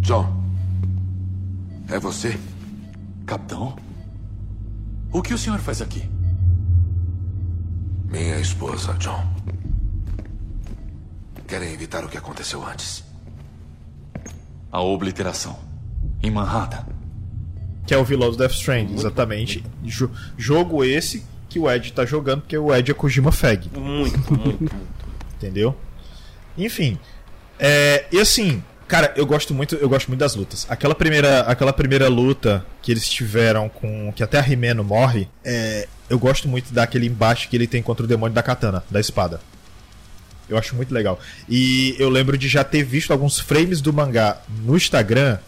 [0.00, 0.36] John.
[1.90, 2.36] É você?
[3.26, 3.74] Capitão?
[5.12, 6.08] O que o senhor faz aqui?
[8.10, 9.24] Minha esposa, John.
[11.46, 13.04] Querem evitar o que aconteceu antes.
[14.70, 15.58] A obliteração.
[16.22, 16.84] Em Manhattan.
[17.86, 19.64] Que é o vilão do Death Strand, exatamente.
[19.82, 23.70] Jo- jogo esse que o Ed tá jogando, porque o Ed é Kojima Fag.
[23.78, 24.76] Muito, muito, muito.
[25.36, 25.74] Entendeu?
[26.56, 26.98] Enfim.
[27.58, 30.66] É, e assim, cara, eu gosto muito, eu gosto muito das lutas.
[30.68, 35.86] Aquela primeira, aquela primeira luta que eles tiveram com que até a Rimeno morre, é,
[36.08, 39.40] eu gosto muito daquele embate que ele tem contra o demônio da katana, da espada.
[40.48, 41.20] Eu acho muito legal.
[41.48, 45.38] E eu lembro de já ter visto alguns frames do mangá no Instagram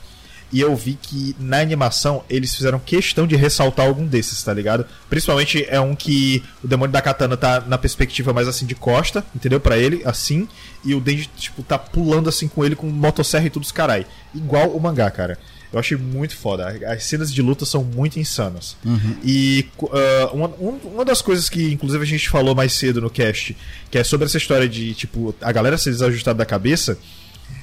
[0.52, 4.84] e eu vi que na animação eles fizeram questão de ressaltar algum desses, tá ligado?
[5.08, 9.24] Principalmente é um que o demônio da katana tá na perspectiva mais assim de costa,
[9.34, 9.60] entendeu?
[9.60, 10.48] Pra ele, assim,
[10.84, 14.06] e o Denji, tipo, tá pulando assim com ele com motosserra e tudo os carai.
[14.34, 15.38] Igual o mangá, cara.
[15.72, 16.66] Eu achei muito foda.
[16.92, 18.76] As cenas de luta são muito insanas.
[19.22, 19.88] E uh,
[20.34, 23.56] uma, um- uma das coisas que, inclusive, a gente falou mais cedo no cast,
[23.88, 26.98] que é sobre essa história de, tipo, a galera ser desajustada da cabeça,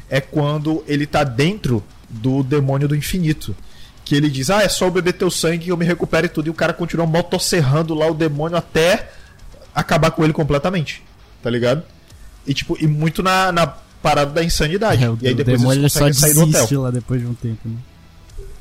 [0.10, 3.56] é quando ele tá dentro do demônio do infinito.
[4.04, 6.30] Que ele diz, ah, é só eu beber teu sangue que eu me recupero e
[6.30, 6.48] tudo.
[6.48, 9.12] E o cara continua motosserrando lá o demônio até
[9.76, 11.04] acabar com ele completamente.
[11.44, 11.84] Tá ligado?
[12.46, 13.68] E, tipo, e muito na, na
[14.02, 15.04] parada da insanidade.
[15.04, 16.82] É, o, e aí o depois demônio ele eles só sair do hotel.
[16.82, 17.78] lá depois de um tempo, né?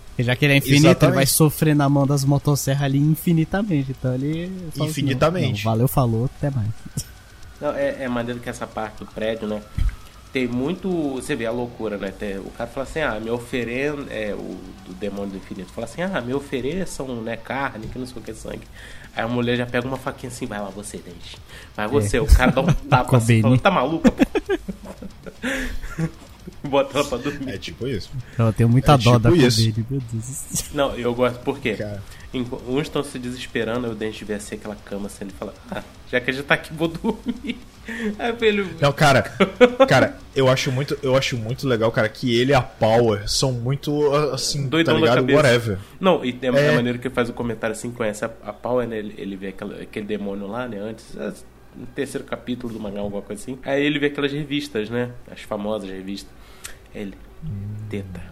[0.09, 1.05] Porque já que ele é infinito, Exatamente.
[1.05, 3.95] ele vai sofrer na mão das motosserras ali infinitamente.
[3.97, 4.51] Então ele.
[4.75, 5.65] fala assim, Infinitamente.
[5.65, 6.69] não, valeu, falou, até mais.
[7.61, 9.61] Não, é, é maneiro que essa parte do prédio, né?
[10.37, 11.15] Tem muito.
[11.15, 12.11] Você vê a loucura, né?
[12.11, 14.05] Tem- o cara fala assim, ah, me oferecem.
[14.11, 15.73] É, o do demônio do infinito.
[15.73, 18.61] Fala assim, ah, me ofereçam, né, carne, que não sei o que sangue.
[19.17, 21.39] Aí a mulher já pega uma faquinha assim, vai lá você, Dente.
[21.75, 22.19] Vai você.
[22.19, 22.21] É.
[22.21, 24.23] O cara dá um tapa assim, tá maluca, pô?
[26.69, 27.55] Bota ela pra dormir.
[27.55, 28.11] É tipo isso.
[28.39, 29.31] Eu tenho muita É dó tipo da.
[29.31, 30.65] Kobe, meu Deus.
[30.75, 31.77] Não, eu gosto por quê?
[31.77, 32.03] Cara.
[32.35, 35.55] Enqu- Uns estão se desesperando, aí o Dente vê assim aquela cama assim, ele fala,
[35.71, 35.83] ah,
[36.13, 37.59] já que a gente tá aqui, vou dormir.
[38.19, 38.67] Aí ele.
[38.81, 39.23] Não, cara,
[39.89, 43.53] cara, eu acho muito, eu acho muito legal, cara, que ele e a Power são
[43.53, 45.33] muito assim, Doidão tá ligado?
[45.33, 45.79] Whatever.
[46.01, 46.71] Não, e tem É.
[46.71, 48.99] a maneira que ele faz o comentário assim, conhece a, a Power, né?
[48.99, 50.79] Ele, ele vê aquela- aquele demônio lá, né?
[50.79, 51.33] Antes, é,
[51.77, 53.59] no terceiro capítulo do mangá, alguma coisa assim.
[53.65, 55.11] Aí ele vê aquelas revistas, né?
[55.31, 56.33] As famosas revistas.
[56.95, 57.15] Ele,
[57.91, 58.23] teta.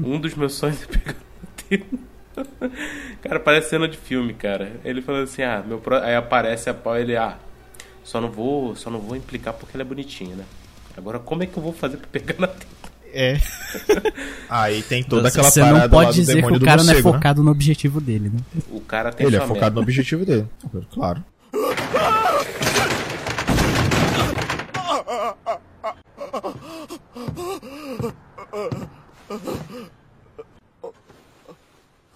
[0.00, 2.14] Um dos meus sonhos é pegar uma teta.
[3.22, 4.72] Cara, parece cena de filme, cara.
[4.84, 5.96] Ele falou assim, ah, meu pro...
[5.96, 7.38] aí aparece a Power, ele, ah,
[8.04, 10.44] só não vou, só não vou implicar porque ela é bonitinha, né?
[10.96, 12.66] Agora, como é que eu vou fazer pra pegar na teta?
[13.12, 13.36] É.
[14.48, 16.90] Aí tem toda aquela Você parada não pode lá do dizer que o cara não
[16.90, 17.14] é morcego, né?
[17.14, 18.40] focado no objetivo dele, né?
[18.70, 19.74] O cara tem Ele é focado meta.
[19.74, 20.46] no objetivo dele.
[20.92, 21.24] Claro.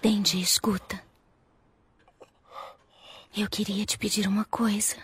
[0.02, 1.00] Dendi, escuta.
[3.36, 4.96] Eu queria te pedir uma coisa.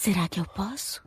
[0.00, 1.02] Será que eu posso?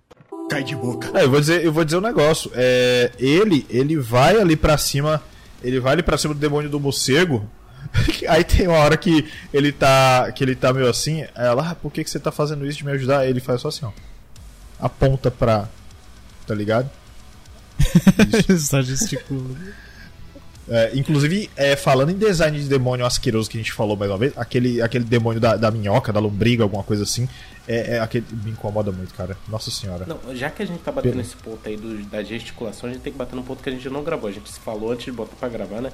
[0.50, 1.18] Cai de boca.
[1.18, 2.52] É, eu vou dizer, eu vou dizer um negócio.
[2.54, 5.24] É, ele, ele vai ali pra cima,
[5.64, 7.50] ele vai ali pra cima do demônio do morcego.
[8.28, 11.76] Aí tem uma hora que ele tá, que ele tá meio assim, aí ela, ah,
[11.76, 13.20] por que que você tá fazendo isso de me ajudar?
[13.20, 13.92] Aí ele faz só assim, ó.
[14.80, 15.68] Aponta pra,
[16.46, 16.90] tá ligado?
[18.60, 19.58] Só gesticula.
[20.70, 24.18] É, inclusive, é, falando em design de demônio asqueroso que a gente falou mais uma
[24.18, 27.28] vez, aquele, aquele demônio da, da minhoca, da lombriga, alguma coisa assim,
[27.68, 29.38] é, é aquele me incomoda muito, cara.
[29.48, 30.06] Nossa senhora.
[30.06, 33.02] Não, já que a gente tá batendo nesse ponto aí do, da gesticulação, a gente
[33.02, 34.30] tem que bater num ponto que a gente não gravou.
[34.30, 35.92] A gente se falou antes de botar pra gravar, né?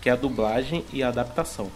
[0.00, 1.70] Que é a dublagem e a adaptação.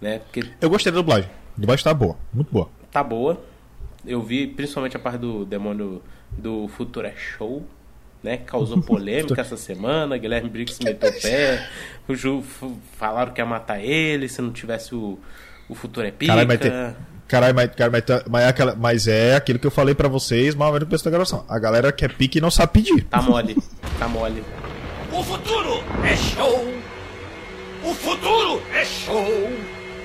[0.00, 0.18] Né?
[0.20, 1.30] Porque Eu gostei da dublagem.
[1.56, 2.68] A dublagem tá boa, muito boa.
[2.90, 3.40] tá boa.
[4.06, 7.66] Eu vi principalmente a parte do demônio do Futura Show,
[8.22, 8.38] né?
[8.38, 10.16] Causou polêmica essa semana.
[10.16, 11.68] Guilherme Briggs meteu o pé.
[12.08, 12.42] O Ju
[12.96, 15.18] falaram que ia matar ele se não tivesse o,
[15.68, 16.32] o Futuro é pica.
[16.32, 16.70] Caralho, mas tem.
[17.28, 20.08] Caralho, mas, cara, mas, tá- mas é aquela- mas é aquilo que eu falei pra
[20.08, 21.44] vocês, mas no começo da gravação.
[21.48, 23.04] A galera quer pique e não sabe pedir.
[23.04, 23.56] Tá mole,
[23.98, 24.42] tá mole.
[25.12, 26.74] O futuro é show!
[27.84, 29.24] O futuro é show!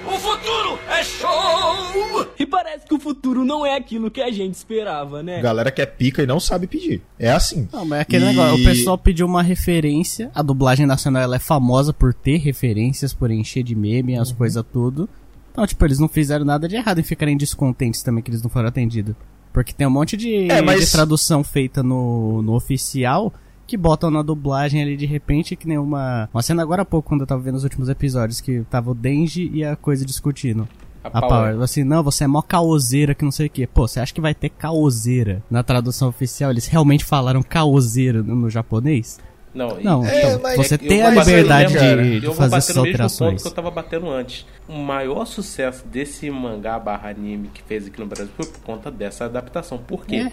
[0.05, 2.27] O futuro é show!
[2.37, 5.39] E parece que o futuro não é aquilo que a gente esperava, né?
[5.39, 7.01] A galera quer pica e não sabe pedir.
[7.17, 7.67] É assim.
[7.71, 11.37] Não, mas é aquele E- negócio, o pessoal pediu uma referência, a dublagem nacional ela
[11.37, 14.21] é famosa por ter referências, por encher de meme, Uhum.
[14.21, 15.07] as coisas tudo.
[15.53, 18.49] Então, tipo, eles não fizeram nada de errado em ficarem descontentes também que eles não
[18.49, 19.15] foram atendidos.
[19.53, 23.31] Porque tem um monte de, É, mas- de tradução feita no, no oficial
[23.65, 26.27] que botam na dublagem ali de repente, que nem uma.
[26.33, 28.95] Uma cena agora há pouco, quando eu tava vendo os últimos episódios, que tava o
[28.95, 30.67] Denji e a coisa discutindo.
[31.03, 31.51] A A Power.
[31.53, 33.67] Power, assim, não, você é mó caoseira que não sei o que.
[33.67, 36.49] Pô, você acha que vai ter caoseira na tradução oficial?
[36.49, 39.19] Eles realmente falaram caoseira no, no japonês?
[39.53, 42.19] Não, Não, É, então, mas você eu tem vou a bater liberdade mesmo- de, eu
[42.21, 43.41] de vou fazer bater essas no mesmo ponto alterações.
[43.43, 44.45] que eu tava batendo antes.
[44.67, 48.89] O maior sucesso desse mangá barra anime que fez aqui no Brasil foi por conta
[48.89, 49.77] dessa adaptação.
[49.77, 50.15] Por quê?
[50.15, 50.31] É.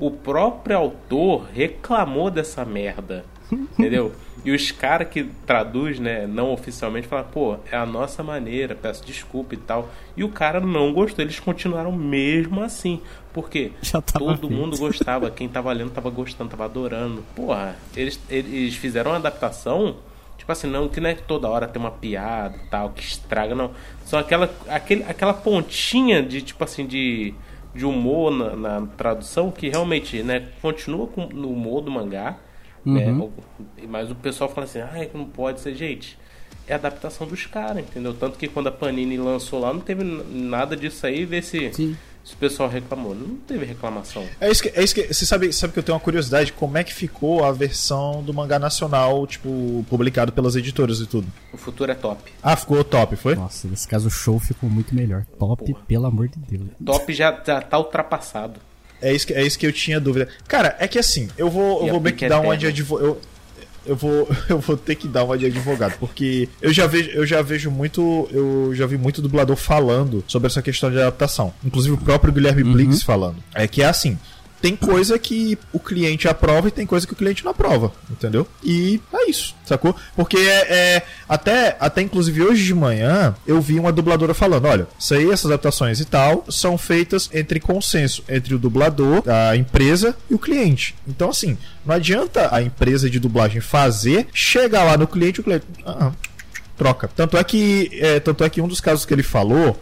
[0.00, 3.24] O próprio autor reclamou dessa merda.
[3.52, 4.12] Entendeu?
[4.44, 9.04] E os caras que traduz, né, não oficialmente, falam, pô, é a nossa maneira, peço
[9.04, 9.90] desculpa e tal.
[10.16, 13.00] E o cara não gostou, eles continuaram mesmo assim.
[13.32, 13.72] Porque
[14.12, 14.50] todo feito.
[14.50, 17.22] mundo gostava, quem tava lendo tava gostando, tava adorando.
[17.36, 19.96] Porra, eles, eles fizeram uma adaptação,
[20.36, 23.02] tipo assim, não, que não é que toda hora tem uma piada e tal, que
[23.02, 23.70] estraga, não.
[24.04, 27.32] Só aquela, aquele, aquela pontinha de, tipo assim, de,
[27.74, 32.36] de humor na, na tradução que realmente, né, continua com, no humor do mangá,
[32.84, 33.30] né, Uhum.
[33.88, 36.18] mas o pessoal fala assim, ai, que não pode ser, gente.
[36.66, 38.14] É a adaptação dos caras, entendeu?
[38.14, 41.96] Tanto que quando a Panini lançou lá, não teve nada disso aí, ver se, Sim.
[42.22, 43.16] se o pessoal reclamou.
[43.16, 44.24] Não teve reclamação.
[44.40, 46.78] É isso que, é isso que você sabe, sabe que eu tenho uma curiosidade, como
[46.78, 51.26] é que ficou a versão do mangá nacional, tipo, publicado pelas editoras e tudo?
[51.52, 52.30] O futuro é top.
[52.40, 53.34] Ah, ficou top, foi?
[53.34, 55.26] Nossa, nesse caso o show ficou muito melhor.
[55.38, 56.68] Top, pelo amor de Deus.
[56.86, 58.60] Top já, já tá ultrapassado.
[59.02, 60.28] É isso que, é isso que eu tinha dúvida.
[60.46, 62.58] Cara, é que assim, eu vou, eu vou meio que dar uma eterna.
[62.58, 63.06] de advogado.
[63.06, 63.20] Eu,
[63.84, 67.26] eu vou, eu vou ter que dar uma de advogado, porque eu já vejo, eu
[67.26, 71.52] já vejo muito, eu já vi muito dublador falando sobre essa questão de adaptação.
[71.64, 73.36] Inclusive o próprio Guilherme Blix falando.
[73.54, 74.18] É que é assim,
[74.62, 78.46] tem coisa que o cliente aprova e tem coisa que o cliente não aprova, entendeu?
[78.62, 79.94] E é isso, sacou?
[80.14, 84.86] Porque é, é- até, até inclusive hoje de manhã eu vi uma dubladora falando, olha,
[84.96, 90.16] isso aí, essas adaptações e tal, são feitas entre consenso entre o dublador, a empresa
[90.30, 90.94] e o cliente.
[91.08, 95.66] Então assim, não adianta a empresa de dublagem fazer, chegar lá no cliente o cliente,
[95.84, 96.12] ah,
[96.76, 97.10] troca.
[97.16, 99.76] Tanto é que, é, tanto é que um dos casos que ele falou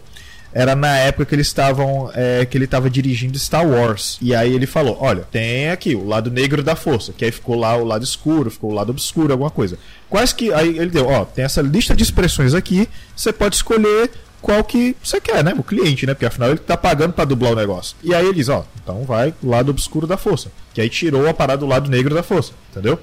[0.53, 4.17] era na época que eles estavam é, que ele estava dirigindo Star Wars.
[4.21, 7.55] E aí ele falou olha tem aqui o lado negro da força que aí ficou
[7.55, 9.77] lá o lado escuro ficou o lado obscuro alguma coisa.
[10.09, 14.11] Quais que aí ele deu ó tem essa lista de expressões aqui você pode escolher
[14.41, 17.53] qual que você quer né o cliente né porque afinal ele tá pagando para dublar
[17.53, 20.89] o negócio e aí ele diz ó então vai lado obscuro da força que aí
[20.89, 22.99] tirou a parada do lado negro da força entendeu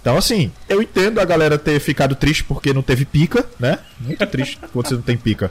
[0.00, 3.78] então, assim, eu entendo a galera ter ficado triste porque não teve pica, né?
[4.00, 5.50] Muito triste quando você não tem pica.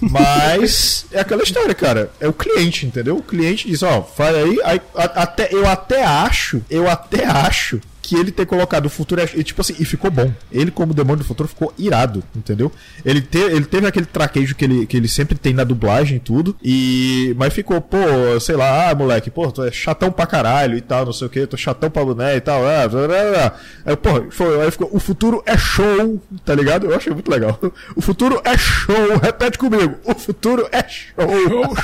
[0.00, 2.10] Mas é aquela história, cara.
[2.20, 3.16] É o cliente, entendeu?
[3.16, 4.58] O cliente diz, ó, faz aí.
[4.64, 9.20] aí a- até, eu até acho, eu até acho que ele ter colocado o futuro.
[9.20, 10.32] é- E, tipo assim, e ficou bom.
[10.50, 12.72] Ele, como demônio do futuro, ficou irado, entendeu?
[13.04, 16.20] Ele, te, ele teve aquele traquejo que ele, que ele sempre tem na dublagem e
[16.20, 16.56] tudo.
[16.62, 17.34] E.
[17.36, 17.98] Mas ficou, pô,
[18.40, 21.30] sei lá, ah, moleque, pô, tu é chatão pra caralho e tal, não sei o
[21.30, 22.66] que, tô chatão pra boné e tal.
[22.66, 23.54] Ah, blá, blá, blá.
[23.84, 26.86] Aí, porra, foi, aí ficou, o futuro é show, tá ligado?
[26.86, 27.58] Eu achei muito legal.
[27.94, 29.96] O futuro é show, repete comigo.
[30.04, 31.28] O futuro é show.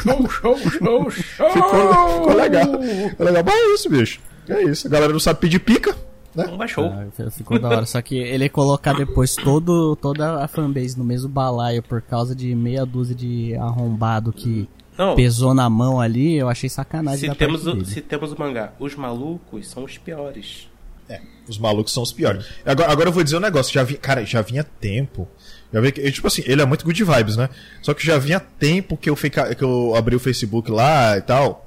[0.03, 1.11] Show, show, show, show!
[1.51, 2.67] Ficou, ficou legal.
[3.11, 3.43] Ficou legal.
[3.45, 4.21] Mas é isso, bicho.
[4.49, 4.87] É isso.
[4.87, 5.95] A galera não sabe pedir pica.
[6.35, 6.47] Né?
[6.47, 6.87] Não baixou.
[6.87, 7.87] Ah, ficou da hora.
[7.87, 12.55] Só que ele colocar depois todo, toda a fanbase no mesmo balaio por causa de
[12.55, 14.69] meia dúzia de arrombado que
[14.99, 15.15] Não.
[15.15, 17.87] pesou na mão ali, eu achei sacanagem Se da temos, parte o, dele.
[17.95, 20.69] se temos o mangá, os malucos são os piores.
[21.09, 22.47] É, os malucos são os piores.
[22.65, 25.29] Agora, agora eu vou dizer um negócio, já vi, cara, já vinha tempo.
[25.73, 27.49] Já vi que, eu, tipo assim, ele é muito good vibes, né?
[27.83, 31.21] Só que já vinha tempo que eu fica, que eu abri o Facebook lá e
[31.21, 31.64] tal.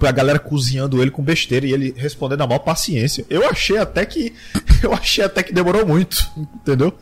[0.00, 3.24] A galera cozinhando ele com besteira e ele respondendo na maior paciência.
[3.28, 4.32] Eu achei até que.
[4.82, 6.94] Eu achei até que demorou muito, entendeu?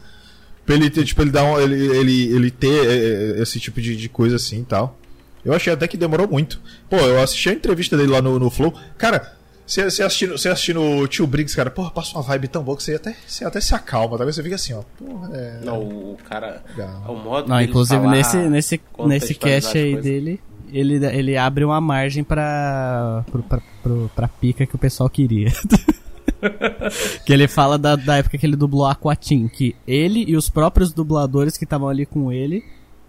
[0.67, 3.97] Pra ele ter, tipo, ele dar um, ele, ele, ele ter eh, esse tipo de,
[3.97, 4.99] de coisa assim e tal.
[5.45, 6.61] Eu achei até que demorou muito.
[6.91, 8.75] Pô, eu assisti a entrevista dele lá no, no Flow.
[8.99, 9.33] Cara,
[9.69, 12.75] você, você, assistindo, você assistindo o Tio Briggs, cara, porra, passa uma vibe tão boa
[12.75, 14.17] que você até, você até se acalma.
[14.17, 14.83] Talvez você fica assim, ó.
[14.99, 15.61] Porra, é.
[15.63, 16.63] Não, o cara.
[16.71, 17.05] Legal.
[17.07, 20.05] O modo Não, inclusive falar, nesse, nesse, nesse cast as aí coisas.
[20.05, 20.41] dele,
[20.73, 25.53] ele, ele abre uma margem pra, pro, pra, pro, pra pica que o pessoal queria.
[27.25, 30.93] que ele fala da, da época que ele dublou Aquatim, que ele e os próprios
[30.93, 32.63] dubladores que estavam ali com ele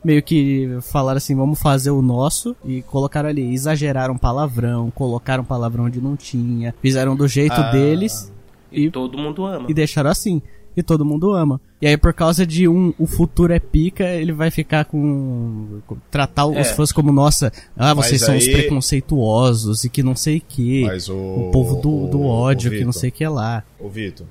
[0.03, 5.85] meio que falaram assim, vamos fazer o nosso e colocaram ali, exageraram palavrão, colocaram palavrão
[5.85, 7.69] onde não tinha, fizeram do jeito Ah.
[7.71, 8.31] deles
[8.71, 9.65] E todo mundo ama.
[9.69, 10.41] e deixaram assim.
[10.79, 11.59] E todo mundo ama.
[11.81, 15.79] E aí, por causa de um, o futuro é pica, ele vai ficar com.
[15.85, 16.63] com- tratar os É.
[16.63, 20.41] fãs como, nossa, ah, vocês Mas são os aí- preconceituosos e que não sei o
[20.47, 20.85] que.
[20.85, 21.15] Mas o.
[21.17, 23.63] O povo do, do ódio, o que não sei o que lá.
[23.77, 24.25] Ô, Vitor,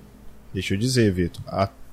[0.54, 1.42] deixa eu dizer, Vitor.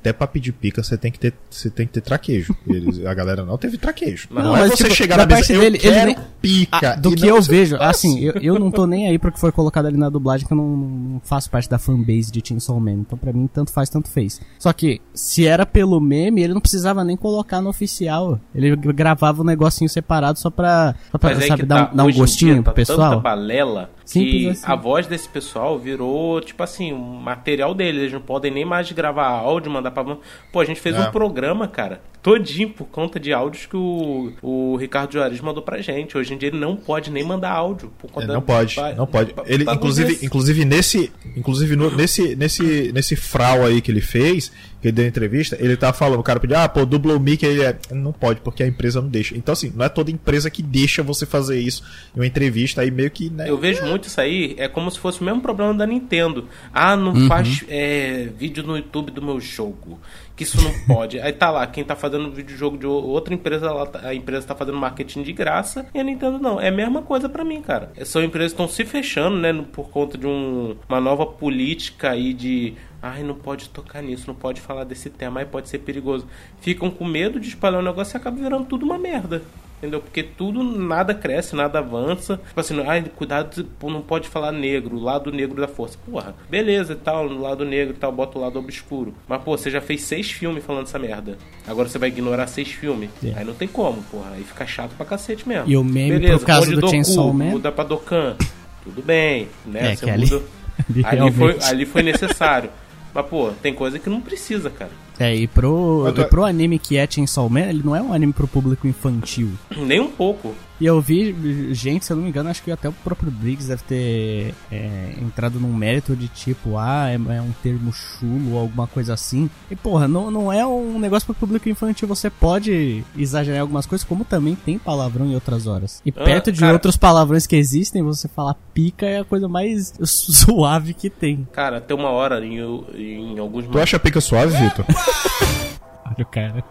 [0.05, 2.55] Até pra pedir pica você tem que ter, você tem que ter traquejo.
[2.67, 4.27] Eles, a galera não teve traquejo.
[4.29, 6.91] Não, Não, é mas, você tipo, chegar na mesa, eu dele, quero nem- pica.
[6.91, 7.89] Ah, do que não eu vejo, faz.
[7.89, 10.53] assim, eu, eu não tô nem aí pro que foi colocado ali na dublagem, que
[10.53, 12.91] eu não, não faço parte da fanbase de Chainsaw Man.
[12.93, 14.39] Então, pra mim, tanto faz, tanto fez.
[14.59, 18.39] Só que, se era pelo meme, ele não precisava nem colocar no oficial.
[18.53, 22.03] Ele gravava um negocinho separado só pra, só pra aí sabe, dar, tá, um- dar
[22.05, 23.09] um gostinho dia pro tá pessoal.
[23.11, 24.71] Tanta balela Simples que assim.
[24.71, 28.01] a voz desse pessoal virou, tipo assim, um material deles.
[28.01, 30.03] Eles não podem nem mais gravar áudio, mandar pra.
[30.51, 30.99] Pô, a gente fez É.
[30.99, 35.81] um programa, cara, todinho por conta de áudios que o, o Ricardo Juarez mandou pra
[35.81, 36.17] gente.
[36.17, 37.91] Hoje em dia ele não pode nem mandar áudio.
[37.97, 39.33] Por conta É, da- não pode, ba- não pode.
[39.33, 44.51] ba- Ele, inclusive, inclusive nesse, inclusive no- nesse, nesse, nesse frau aí que ele fez,
[44.86, 47.45] que ele deu entrevista, ele tá falando, o cara pediu, ah, pô, dubla o Mickey,
[47.45, 49.36] ele é, não pode porque a empresa não deixa.
[49.36, 51.83] Então assim, não é toda empresa que deixa você fazer isso
[52.15, 53.49] em uma entrevista aí meio que, né?
[53.49, 56.47] Eu vejo muito isso aí, é como se fosse o mesmo problema da Nintendo.
[56.73, 57.27] Ah, não Uhum.
[57.27, 59.99] faz é, vídeo no YouTube do meu jogo.
[60.36, 61.17] Que isso não pode.
[61.17, 64.45] aí tá lá, quem tá fazendo videojogo de o- outra empresa, lá, tá- a empresa
[64.45, 66.59] tá fazendo marketing de graça e a Nintendo não.
[66.59, 67.89] É a mesma coisa pra mim, cara.
[68.03, 72.33] São empresas que estão se fechando, né, por conta de um- uma nova política aí
[72.33, 72.73] de.
[73.07, 76.25] Ai, não pode tocar nisso, não pode falar desse tema, aí pode ser perigoso.
[76.59, 79.43] Ficam com medo de espalhar o negócio e acaba virando tudo uma merda.
[79.77, 79.99] Entendeu?
[80.01, 82.37] Porque tudo, nada cresce, nada avança.
[82.47, 85.99] Tipo assim, ai, cuidado, não pode falar negro, lado negro da força.
[86.09, 89.13] Porra, beleza e tal, no lado negro e tal, bota o lado obscuro.
[89.27, 91.37] Mas, pô, você já fez seis filmes falando essa merda.
[91.67, 93.11] Agora você vai ignorar seis filmes.
[93.23, 93.33] É.
[93.37, 94.31] Aí não tem como, porra.
[94.33, 95.69] Aí fica chato pra cacete mesmo.
[95.69, 98.35] E o meme, beleza, por causa do Doku, Chainsaw Man- Muda pra Dokkan.
[98.83, 99.91] Tudo bem, né?
[99.91, 100.43] É, você que ali- muda.
[101.03, 102.69] ali ali, foi, ali foi necessário.
[103.16, 104.91] Mas, pô, tem coisa que não precisa, cara.
[105.18, 108.11] É, e pro, Mas, e pro anime que é Chainsaw Man, ele não é um
[108.11, 109.51] anime pro público infantil.
[109.78, 110.53] Nem um pouco.
[110.80, 113.67] E eu vi gente, se eu não me engano, acho que até o próprio Briggs
[113.67, 118.59] deve ter é, entrado num mérito de tipo, ah, é, é um termo chulo ou
[118.59, 119.49] alguma coisa assim.
[119.71, 122.07] E porra, não, não é um negócio pro público infantil.
[122.09, 126.01] Você pode exagerar em algumas coisas, como também tem palavrão em outras horas.
[126.05, 126.73] E Ah, perto de cara.
[126.73, 131.47] outros palavrões que existem, você falar pica é a coisa mais suave que tem.
[131.53, 132.59] Cara, tem uma hora em,
[132.97, 134.86] em alguns Tu acha pica suave, Vitor?
[136.05, 136.63] Olha o cara.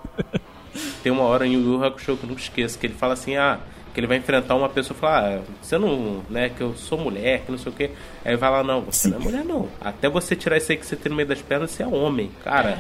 [1.02, 3.36] Tem uma hora em Yu Yu Hakusho que eu nunca esqueço, que ele fala assim,
[3.36, 3.58] ah,
[3.94, 6.98] que ele vai enfrentar uma pessoa e fala, ah, você não, né, que eu sou
[6.98, 7.90] mulher, que não sei o quê.
[8.24, 9.68] Aí vai lá, não, você não é mulher não.
[9.80, 12.30] Até você tirar isso aí que você tem no meio das pernas, você é homem.
[12.42, 12.76] Cara,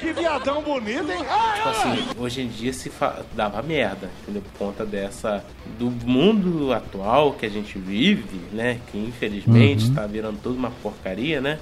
[0.00, 1.18] Que viadão bonito, hein?
[1.18, 3.22] tipo assim, hoje em dia se fa...
[3.34, 4.42] dava merda, entendeu?
[4.42, 5.44] Por conta dessa.
[5.78, 8.80] do mundo atual que a gente vive, né?
[8.90, 9.94] Que infelizmente Uhum.
[9.94, 11.58] tá virando tudo uma porcaria, né?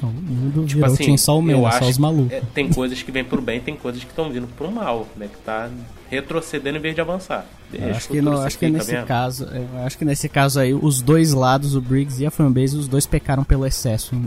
[0.00, 2.28] Então, o mundo Tipo virou assim, Chainsaw Man, eu é só acho os malucos.
[2.30, 5.06] que, é, tem coisas que vêm pro bem, tem coisas que estão vindo pro mal,
[5.14, 5.28] né?
[5.28, 5.68] Que tá
[6.08, 7.46] retrocedendo em vez de avançar.
[7.70, 9.06] Deixa, acho que, se acho que nesse mesmo.
[9.06, 12.76] caso, eu acho que nesse caso aí, os dois lados, o Briggs e a fanbase,
[12.76, 14.18] os dois pecaram pelo excesso em,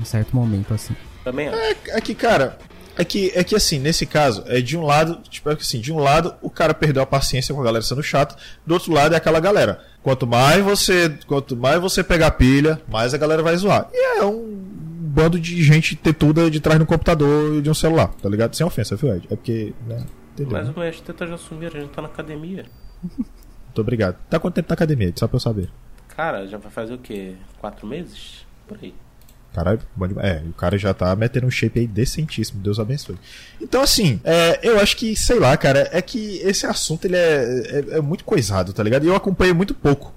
[0.00, 0.94] em- certo momento, assim.
[1.24, 1.58] Também acho.
[1.58, 2.56] É, é que, cara,
[2.96, 5.80] é que, é que assim, nesse caso, é de um lado, tipo, é que assim,
[5.80, 8.92] de um lado o cara perdeu a paciência com a galera sendo chata, do outro
[8.92, 9.80] lado é aquela galera.
[10.02, 13.88] Quanto mais você, quanto mais você pegar pilha, mais a galera vai zoar.
[13.92, 14.65] E é um
[15.16, 18.54] bando de gente tetuda de trás no computador e de um celular, tá ligado?
[18.54, 19.26] Sem ofensa, viu, Ed?
[19.30, 20.04] É porque, né?
[20.34, 20.52] Entendeu?
[20.52, 20.74] Mas né?
[20.76, 22.66] o mestre teta já sumiram, a gente tá na academia.
[23.02, 24.18] Muito obrigado.
[24.28, 25.18] Tá quanto tempo na academia, Ed?
[25.18, 25.70] só pra eu saber.
[26.14, 27.34] Cara, já vai fazer o quê?
[27.58, 28.46] Quatro meses?
[28.68, 28.94] Por aí.
[29.54, 30.28] Caralho, bom demais.
[30.28, 33.16] É, o cara já tá metendo um shape aí decentíssimo, Deus abençoe.
[33.58, 37.62] Então, assim, é, eu acho que, sei lá, cara, é que esse assunto ele é,
[37.92, 39.04] é, é muito coisado, tá ligado?
[39.04, 40.12] E eu acompanhei muito pouco.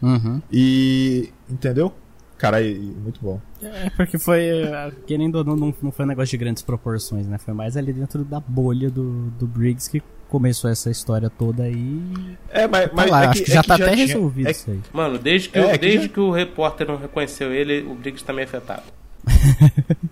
[0.00, 0.40] Uhum.
[0.52, 1.32] E.
[1.48, 1.92] Entendeu?
[2.38, 3.40] Caralho, muito bom.
[3.62, 7.38] É porque foi, eh, querendo ou não, não, foi um negócio de grandes proporções, né?
[7.38, 12.02] Foi mais ali dentro da bolha do, do Briggs que começou essa história toda aí.
[12.50, 14.06] É, mas, Tá mas lá, é acho que, que já é que tá até tinha-
[14.06, 14.80] resolvido é- isso aí.
[14.92, 17.94] Mano, desde que, É, o, que desde já- que o repórter não reconheceu ele, o
[17.94, 18.82] Briggs tá meio afetado.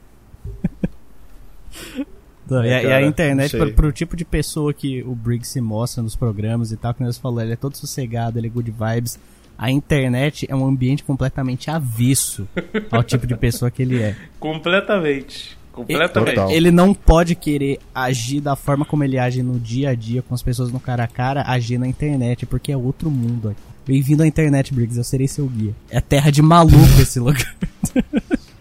[2.47, 5.15] Então, É, e, a, e a cara, internet, pro, pro tipo de pessoa que o
[5.15, 8.49] Briggs se mostra nos programas e tal, como você falou, ele é todo sossegado, ele
[8.49, 9.19] é good vibes.
[9.57, 12.47] A internet é um ambiente completamente avesso
[12.91, 14.17] ao tipo de pessoa que ele é.
[14.39, 15.57] Completamente.
[15.73, 16.35] Completamente.
[16.35, 16.51] Total.
[16.51, 20.35] Ele não pode querer agir da forma como ele age no dia a dia com
[20.35, 23.61] as pessoas no cara a cara, agir na internet, porque é outro mundo aqui.
[23.87, 25.75] Bem-vindo à internet, Briggs, eu serei seu guia.
[25.91, 27.55] É terra de maluco esse lugar.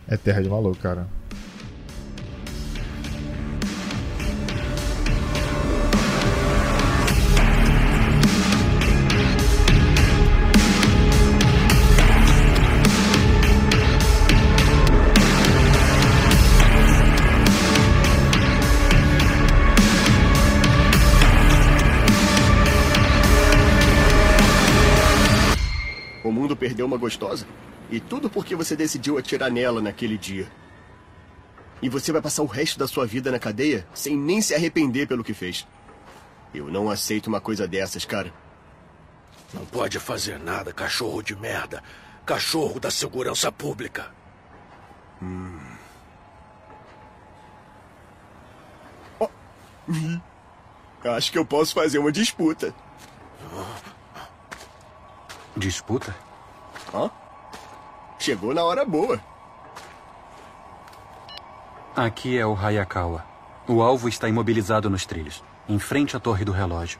[0.05, 1.07] É terra de maluco, cara.
[26.63, 27.45] Perdeu uma gostosa.
[27.91, 30.49] E tudo porque você decidiu atirar nela naquele dia.
[31.81, 35.05] E você vai passar o resto da sua vida na cadeia sem nem se arrepender
[35.05, 35.67] pelo que fez.
[36.53, 38.33] Eu não aceito uma coisa dessas, cara.
[39.53, 41.83] Não pode fazer nada, cachorro de merda.
[42.25, 44.09] Cachorro da segurança pública.
[45.21, 45.59] Hum.
[49.19, 49.29] Oh.
[51.09, 52.73] Acho que eu posso fazer uma disputa.
[55.57, 56.15] Disputa?
[56.93, 57.09] Hã?
[58.19, 59.19] Chegou na hora boa.
[61.95, 63.25] Aqui é o Hayakawa.
[63.67, 66.99] O alvo está imobilizado nos trilhos, em frente à torre do relógio.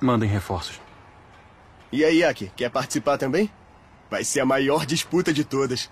[0.00, 0.80] Mandem reforços.
[1.90, 3.50] E aí, Aki, quer participar também?
[4.10, 5.90] Vai ser a maior disputa de todas.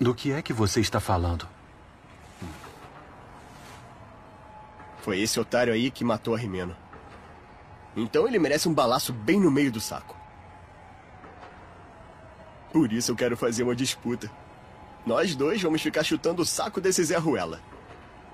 [0.00, 1.46] Do que é que você está falando?
[5.02, 6.76] Foi esse otário aí que matou a Rimeno.
[7.96, 10.19] Então ele merece um balaço bem no meio do saco.
[12.72, 14.30] Por isso eu quero fazer uma disputa.
[15.04, 17.60] Nós dois vamos ficar chutando o saco desse Zé Ruela.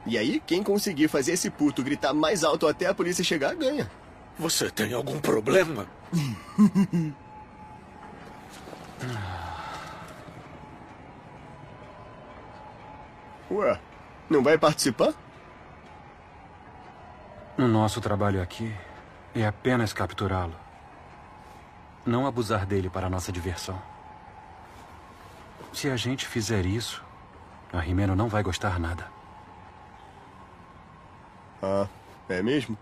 [0.05, 3.91] E aí, quem conseguir fazer esse puto gritar mais alto até a polícia chegar, ganha.
[4.39, 5.87] Você tem algum problema?
[13.51, 13.80] Ué,
[14.28, 15.14] não vai participar?
[17.57, 18.74] O nosso trabalho aqui
[19.34, 20.55] é apenas capturá-lo.
[22.05, 23.80] Não abusar dele para nossa diversão.
[25.77, 27.05] Se a gente fizer isso,
[27.70, 29.07] a Rimeno não vai gostar nada.
[31.62, 31.87] Ah,
[32.31, 32.79] é mesmo?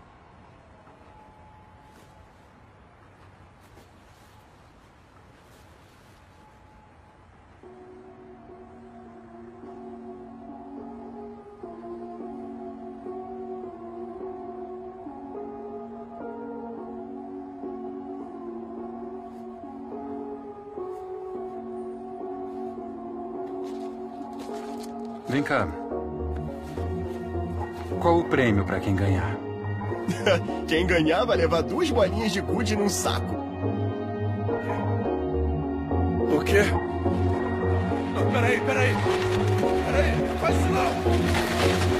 [25.45, 25.67] Cá.
[28.01, 29.37] Qual o prêmio para quem ganhar?
[30.67, 33.35] quem ganhar vai levar duas bolinhas de gude num saco.
[36.35, 36.63] O quê?
[38.13, 38.95] Não, peraí, peraí.
[39.85, 41.94] Peraí, faz isso não.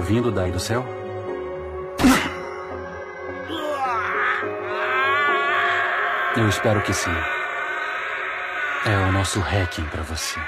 [0.00, 0.82] Ouvindo daí do céu?
[6.36, 7.10] Eu espero que sim.
[8.86, 10.40] É o nosso hacking para você.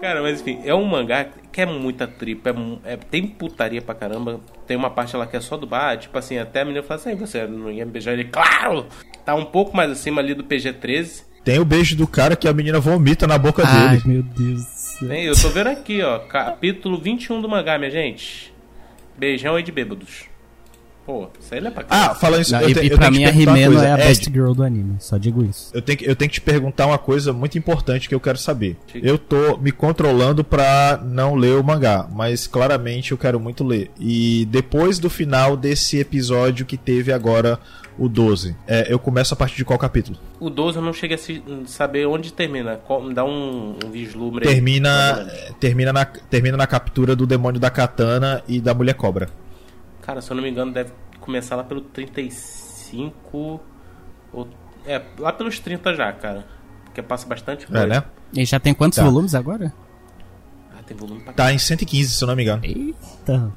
[0.00, 2.50] Cara, mas enfim, é um mangá que é muita tripa,
[2.84, 4.40] é, é- tem putaria pra caramba.
[4.68, 7.00] Tem uma parte lá que é só do bar, tipo assim, até a menina fala
[7.00, 8.24] assim, você não ia me beijar ele?
[8.24, 8.86] Claro!
[9.24, 11.29] Tá um pouco mais acima ali do PG-13.
[11.44, 14.02] Tem o beijo do cara que a menina vomita na boca Ai, dele.
[14.06, 15.08] meu Deus do céu.
[15.08, 18.52] Tem, eu tô vendo aqui, ó, capítulo 21 do mangá, minha gente.
[19.18, 20.28] Beijão aí de bêbados.
[21.06, 22.98] Pô, isso aí não é pra Ah, falando isso, Não, eu, e, te- e eu
[22.98, 25.70] pra mim a Rimeno é a Ed, best girl do anime, só digo isso.
[25.74, 28.36] Eu tenho, que, eu tenho que te perguntar uma coisa muito importante que eu quero
[28.38, 28.76] saber.
[28.94, 33.90] Eu tô me controlando pra não ler o mangá, mas claramente eu quero muito ler.
[33.98, 37.58] E depois do final desse episódio que teve agora
[38.00, 40.18] o 12, é, eu começo a partir de qual capítulo?
[40.40, 42.76] O 12 eu não cheguei a se- saber onde termina.
[42.78, 44.54] Qual- dá um, um vislumbre aí.
[44.54, 45.28] Termina,
[45.60, 49.28] termina, na, termina na captura do demônio da katana e da mulher cobra.
[50.00, 50.90] Cara, se eu não me engano, deve
[51.20, 53.60] começar lá pelo 35.
[54.32, 54.48] Ou,
[54.86, 56.46] é, lá pelos 30 já, cara.
[56.84, 57.82] Porque passa bastante coisa.
[57.84, 58.02] É, né?
[58.34, 59.04] E já tem quantos Tá.
[59.04, 59.72] volumes agora?
[60.72, 62.64] Ah, tem volume pra Tá em 115, se eu não me engano.
[62.64, 63.52] Eita.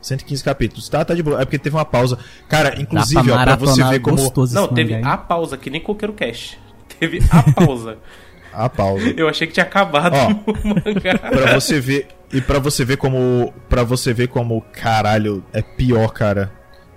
[0.00, 0.88] 115 capítulos.
[0.88, 1.40] Tá, tá de boa.
[1.40, 2.18] É porque teve uma pausa.
[2.48, 4.32] Cara, inclusive, pra ó, pra você ver como.
[4.52, 6.58] Não, teve a pausa, que nem qualquer cast.
[6.98, 7.98] Teve a pausa.
[8.52, 9.14] A pausa.
[9.16, 11.18] Eu achei que tinha acabado Ó, o mangá.
[11.18, 16.08] pra você ver e pra você ver como para você ver como caralho é pior,
[16.12, 16.50] cara.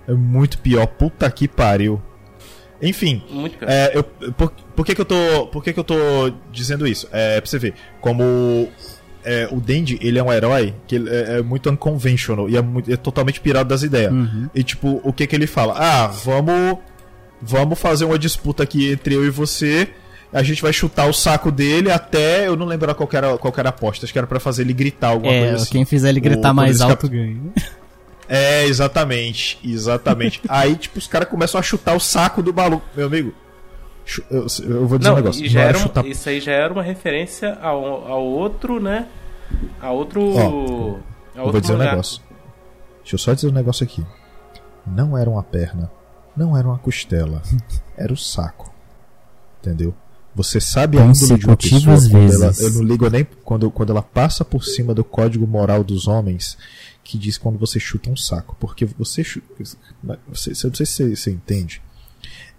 [0.08, 0.86] É muito pior.
[0.86, 2.02] Puta que pariu.
[2.80, 3.70] Enfim, Muito pior.
[3.70, 5.94] é, eu, por, por que que eu tô por que que eu tô
[6.50, 7.08] dizendo isso?
[7.12, 8.68] É pra você ver como
[9.24, 12.92] é, o Dendy, ele é um herói que é, é muito unconventional e é, muito-
[12.92, 14.12] é totalmente pirado das ideias.
[14.12, 14.48] Uhum.
[14.54, 15.74] E tipo, o que que ele fala?
[15.76, 16.78] Ah, vamos
[17.40, 19.88] vamos fazer uma disputa aqui entre eu e você.
[20.32, 22.46] A gente vai chutar o saco dele até.
[22.48, 24.06] Eu não lembro qual era, qual era a aposta.
[24.06, 25.72] Acho que era pra fazer ele gritar alguma É, coisa assim.
[25.72, 27.36] quem fizer ele gritar O- mais alto cap- ganha.
[28.28, 29.58] É, exatamente.
[29.62, 30.40] Exatamente.
[30.48, 32.86] Aí, tipo, os caras começam a chutar o saco do maluco.
[32.96, 33.34] Meu amigo.
[34.30, 35.42] Eu, eu vou dizer Não, um negócio.
[35.54, 39.08] Não um- chutar- Isso aí já era uma referência ao, ao outro, né?
[39.80, 40.20] A outro.
[40.34, 42.22] Ó, a Eu outro vou dizer um negócio.
[43.00, 44.04] Deixa eu só dizer um negócio aqui.
[44.86, 45.90] Não era uma perna.
[46.36, 47.42] não era uma costela,
[47.96, 48.72] era o saco.
[49.60, 49.94] Entendeu?
[50.34, 51.80] Você sabe a índole de uma pessoa
[52.10, 55.84] quando ela, eu não ligo nem quando, quando ela passa por cima do código moral
[55.84, 56.56] dos homens
[57.04, 59.22] que diz quando você chuta um saco, porque você
[59.62, 59.76] você,
[60.50, 61.82] eu não sei se você entende.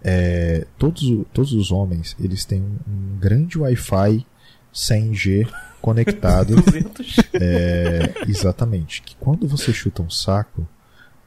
[0.06, 1.02] É, todos,
[1.32, 4.26] todos os homens eles têm um, um grande Wi-Fi
[4.72, 5.48] 100G
[5.80, 6.54] conectado.
[7.36, 9.02] É, exatamente.
[9.02, 10.66] Que quando você chuta um saco,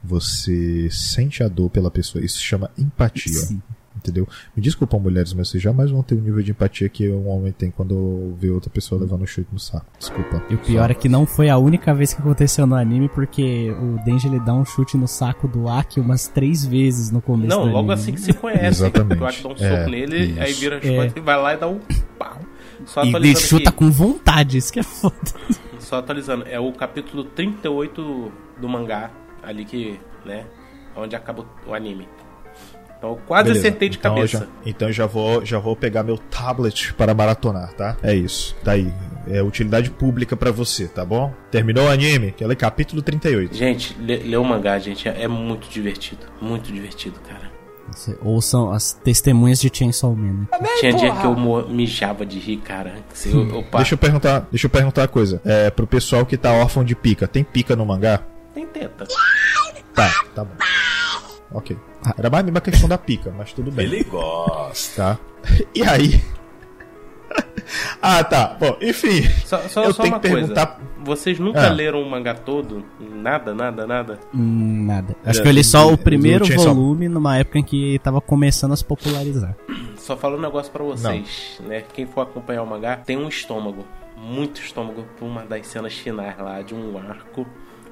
[0.02, 2.24] você sente a dor pela pessoa.
[2.24, 3.34] Isso se chama empatia.
[3.34, 3.60] Sim.
[3.98, 4.26] Entendeu?
[4.56, 7.52] Me desculpam, mulheres, mas vocês jamais vão ter o nível de empatia que um homem
[7.52, 9.86] tem quando vê outra pessoa levando um chute no saco.
[9.98, 10.42] Desculpa.
[10.48, 13.70] E o pior é que não foi a única vez que aconteceu no anime, porque
[13.72, 17.48] o Denji ele dá um chute no saco do Aki umas três vezes no começo
[17.56, 17.92] Não, do logo anime.
[17.94, 18.66] assim que se conhece.
[18.84, 19.20] Exatamente.
[19.22, 20.60] O Aki dá um soco É, nele, aí isso.
[20.60, 20.94] vira as É.
[20.96, 21.80] costas e vai lá e dá um
[22.18, 22.38] pau.
[22.86, 23.78] Só E ele chuta aqui.
[23.78, 25.16] com vontade, isso que é foda.
[25.80, 29.10] Só atualizando, é o capítulo 38 do mangá,
[29.42, 30.44] ali que, né,
[30.96, 32.06] onde acaba o anime.
[32.98, 33.68] Então quase Beleza.
[33.68, 34.38] acertei de então, eu cabeça.
[34.38, 37.96] Já, então já vou, já vou pegar meu tablet para maratonar, tá?
[38.02, 38.56] É isso.
[38.64, 38.92] Tá aí.
[39.30, 41.32] É utilidade pública pra você, tá bom?
[41.50, 42.28] Terminou o anime?
[42.28, 43.54] Aquele capítulo 38.
[43.54, 46.22] Gente, lê, lê o mangá, gente, é, é muito divertido.
[46.40, 47.48] Muito divertido, cara.
[47.90, 50.46] Você- Ouçam as testemunhas de Chainsaw Man.
[50.60, 50.68] né?
[50.80, 51.36] Tinha dia que eu
[51.68, 52.94] mijava de rir, cara.
[53.14, 55.40] Se eu, pa- Deixa eu perguntar, deixa eu perguntar uma coisa.
[55.44, 58.22] É, pro pessoal que tá órfão de pica, tem pica no mangá?
[58.54, 59.06] Tem teta.
[59.94, 60.50] Tá, tá bom.
[61.52, 61.76] Ok.
[62.18, 63.86] Era mais mesmo a questão da pica, mas tudo bem.
[63.86, 65.14] Ele gosta.
[65.14, 65.18] Tá.
[65.74, 66.20] E aí?
[68.02, 68.56] ah, tá.
[68.58, 69.22] Bom, enfim.
[69.44, 70.66] Só, só, eu só tenho uma que perguntar.
[70.66, 70.88] coisa.
[71.04, 71.70] Vocês nunca Ah.
[71.70, 72.84] leram o mangá todo?
[73.00, 74.18] Nada, nada, nada?
[74.34, 75.16] Hum, Nada.
[75.24, 78.72] Acho É, que eu li só o primeiro volume numa época em que tava começando
[78.72, 79.56] a se popularizar.
[79.96, 81.82] Só falo um negócio pra vocês, né?
[81.92, 83.84] Quem for acompanhar o mangá, tem um estômago.
[84.16, 87.46] Muito estômago pra uma das cenas finais lá de um arco.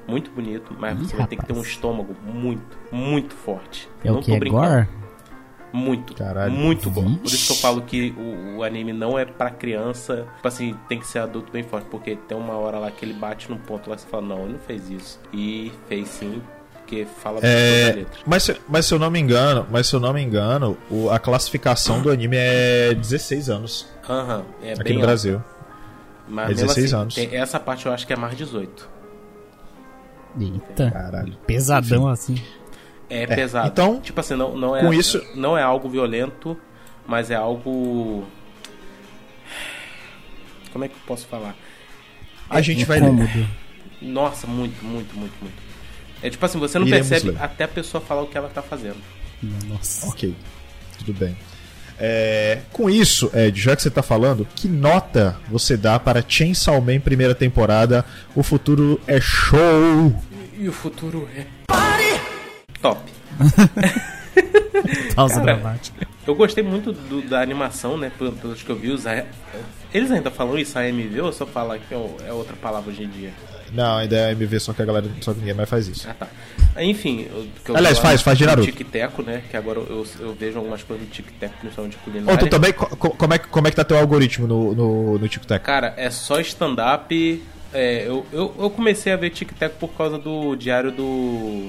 [0.07, 3.89] Muito bonito, mas Ih, você vai ter que ter um estômago muito, muito forte.
[4.03, 4.31] É Não o que?
[4.31, 4.61] tô É brincando.
[4.67, 4.87] gore?
[5.73, 6.51] Muito, Caralho.
[6.53, 7.15] muito bom.
[7.15, 10.25] Por isso que eu falo que o, o anime não é pra criança.
[10.37, 11.85] Tipo assim, tem que ser adulto bem forte.
[11.91, 14.43] Porque tem uma hora lá que ele bate num ponto lá e você fala, não,
[14.45, 15.19] ele não fez isso.
[15.33, 16.41] E fez sim,
[16.79, 18.19] porque fala É, letra.
[18.25, 21.09] mas, se- mas se eu não me engano, mas se eu não me engano, o-
[21.09, 25.05] a classificação do anime é 16 anos Aham, é aqui bem no alto.
[25.07, 25.43] Brasil.
[26.29, 27.15] Mas É mesmo 16 assim, anos.
[27.15, 28.89] tem- essa parte eu acho que é mais 18.
[30.39, 30.91] Eita.
[30.91, 31.35] Caralho.
[31.47, 32.41] Pesadão assim.
[33.09, 33.67] É, pesado.
[33.69, 36.57] então, tipo assim, não, não é com isso- não é algo violento,
[37.07, 38.25] mas é algo
[40.73, 41.55] Como é que eu posso falar?
[42.49, 43.07] A gente vai ler.
[43.07, 43.47] Incômodo.
[44.01, 45.67] Nossa, muito, muito, muito, muito.
[46.21, 47.41] É tipo assim, você não Iremos percebe ler.
[47.43, 48.97] até a pessoa falar o que ela tá fazendo.
[49.67, 50.07] Nossa.
[50.07, 50.35] Ok,
[50.99, 51.35] tudo bem.
[51.99, 56.79] É, com isso, Ed, já que você tá falando, que nota você dá para Chainsaw
[56.79, 58.05] Man primeira temporada?
[58.35, 60.13] O futuro é show!
[60.57, 61.45] E o futuro é
[62.81, 63.01] top.
[65.15, 66.07] Pausa Cara, dramática.
[66.27, 68.11] Eu gostei muito do- da animação, né?
[68.17, 69.25] pel- Pelos que eu vi, os A-
[69.93, 73.31] eles ainda falam isso, AMV, ou só fala que é outra palavra hoje em dia?
[73.73, 76.07] Não, ainda é MV, só que a galera, só que ninguém mais faz isso.
[76.09, 76.27] Ah, tá.
[76.81, 78.71] Enfim, eu, que eu Aliás, faz, faz de Naruto.
[78.71, 79.41] Tic-Teco, né?
[79.49, 82.33] Que agora eu, eu vejo algumas coisas do Tic-Teco, principalmente culinária.
[82.35, 84.73] Ô, tu também, co- co- como, é, que- como é que tá teu algoritmo no,
[84.75, 85.63] no, no TikTok?
[85.65, 87.43] Cara, é só stand-up.
[87.73, 91.67] É, eu, eu, eu comecei a ver Tic-Tac por causa do diário do.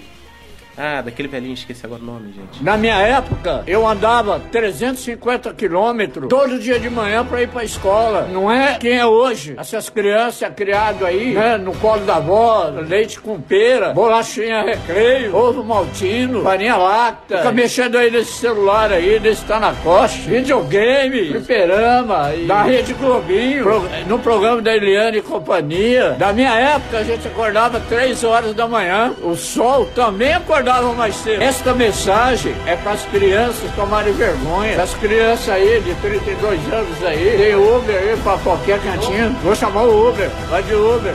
[0.81, 2.62] Ah, daquele velhinho, esqueci agora o nome, gente.
[2.62, 8.29] Na minha época, eu andava 350 quilômetros todo dia de manhã pra ir pra escola.
[8.33, 9.55] Não é quem é hoje.
[9.59, 15.64] Essas crianças criadas aí, né, no colo da avó, leite com pera, bolachinha recreio, ovo
[15.64, 17.39] maltino, farinha láctea.
[17.39, 20.16] Fica mexendo aí nesse celular aí, nesse tá na costa.
[20.31, 26.11] Videogame, fliperama, e da Rede Globinho, pro- no programa da Eliane e companhia.
[26.18, 29.12] Da minha época, a gente acordava 3 horas da manhã.
[29.22, 31.43] O sol também acordava mais cedo.
[31.43, 34.83] Esta mensagem é para as crianças tomarem vergonha.
[34.83, 39.31] As crianças aí de 32 anos aí, tem Uber aí pra qualquer cantinho.
[39.43, 41.14] Vou chamar o Uber, vai de Uber.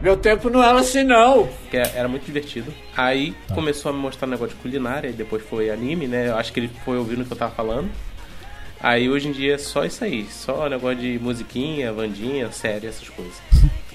[0.00, 1.48] Meu tempo não era assim não.
[1.70, 2.72] Que era muito divertido.
[2.96, 6.28] Aí começou a me mostrar um negócio de culinária, e depois foi anime, né?
[6.28, 7.90] Eu acho que ele foi ouvindo o que eu tava falando.
[8.80, 10.26] Aí hoje em dia é só isso aí.
[10.30, 13.34] Só negócio de musiquinha, vandinha, série, essas coisas.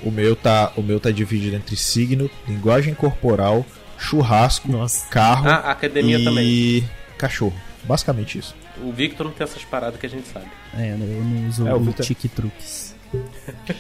[0.04, 3.66] O meu tá, o meu tá dividido entre signo, linguagem corporal,
[3.98, 4.70] churrasco,
[5.10, 6.90] carro Ah, academia e também.
[7.18, 7.56] cachorro.
[7.84, 8.56] Basicamente isso.
[8.84, 10.48] O Victor não tem essas paradas que a gente sabe.
[10.78, 12.94] É, eu não uso É, o o Victor- tic-truques.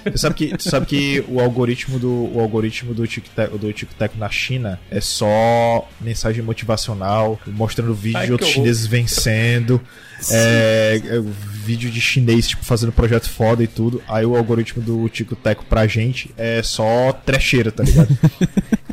[0.06, 4.18] Você sabe que, você sabe que o algoritmo do o algoritmo do TikTok, do TikTok
[4.18, 9.82] na China é só mensagem motivacional, mostrando vídeo Ai, de outros chineses vencendo,
[10.32, 11.20] é, é,
[11.66, 14.02] vídeo de chinês tipo fazendo projeto foda e tudo.
[14.08, 18.18] Aí o algoritmo do TikTok pra gente é só trecheira, tá ligado?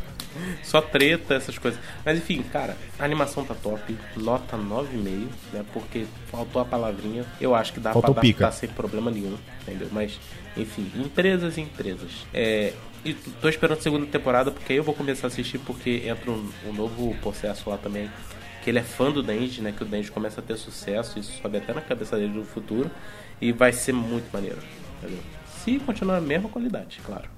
[0.73, 1.79] só treta, essas coisas.
[2.03, 5.63] Mas enfim, cara, a animação tá top, nota 9,5, né?
[5.71, 7.23] Porque faltou a palavrinha.
[7.39, 8.47] Eu acho que dá Faltou pra pica.
[8.47, 9.87] adaptar sem problema nenhum, entendeu?
[9.91, 10.19] Mas,
[10.57, 12.25] enfim, empresas e empresas.
[12.33, 12.73] É.
[13.05, 16.31] E tô esperando a segunda temporada, porque aí eu vou começar a assistir, porque entra
[16.31, 18.09] um, um novo processo lá também.
[18.63, 19.73] Que ele é fã do Denji, né?
[19.77, 22.89] Que o Denji começa a ter sucesso, isso sobe até na cabeça dele no futuro.
[23.39, 24.57] E vai ser muito maneiro,
[24.97, 25.19] entendeu?
[25.63, 27.29] Se continuar a mesma qualidade, claro.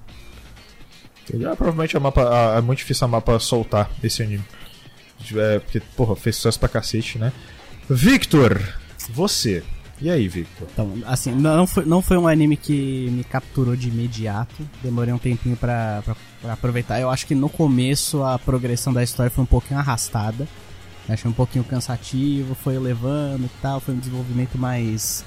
[1.34, 4.44] Ah, provavelmente é, mapa, ah, é muito difícil a mapa soltar esse anime.
[5.34, 7.32] É, porque, porra, fez sucesso pra cacete, né?
[7.88, 8.60] Victor,
[9.10, 9.62] você.
[10.00, 10.68] E aí, Victor?
[10.72, 14.68] Então, assim, não foi, não foi um anime que me capturou de imediato.
[14.82, 17.00] Demorei um tempinho pra, pra, pra aproveitar.
[17.00, 20.46] Eu acho que no começo a progressão da história foi um pouquinho arrastada.
[21.08, 25.24] Achei um pouquinho cansativo, foi levando e tal, foi um desenvolvimento mais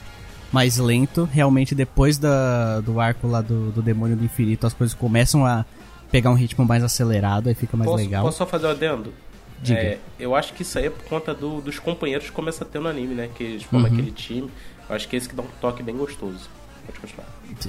[0.52, 1.28] mais lento.
[1.32, 5.66] Realmente, depois da, do arco lá do, do Demônio do Infinito, as coisas começam a
[6.12, 8.24] pegar um ritmo mais acelerado, aí fica mais posso, legal.
[8.26, 9.14] Posso só fazer um adendo?
[9.62, 9.80] Diga.
[9.80, 12.68] É, eu acho que isso aí é por conta do- dos companheiros que começa a
[12.68, 13.30] ter no anime, né?
[13.36, 13.98] Que eles formam Uhum.
[13.98, 14.50] aquele time.
[14.90, 16.50] Eu acho que é esse que dá um toque bem gostoso.
[16.86, 17.28] Pode continuar.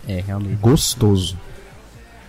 [0.09, 0.57] É, realmente.
[0.61, 1.37] Gostoso.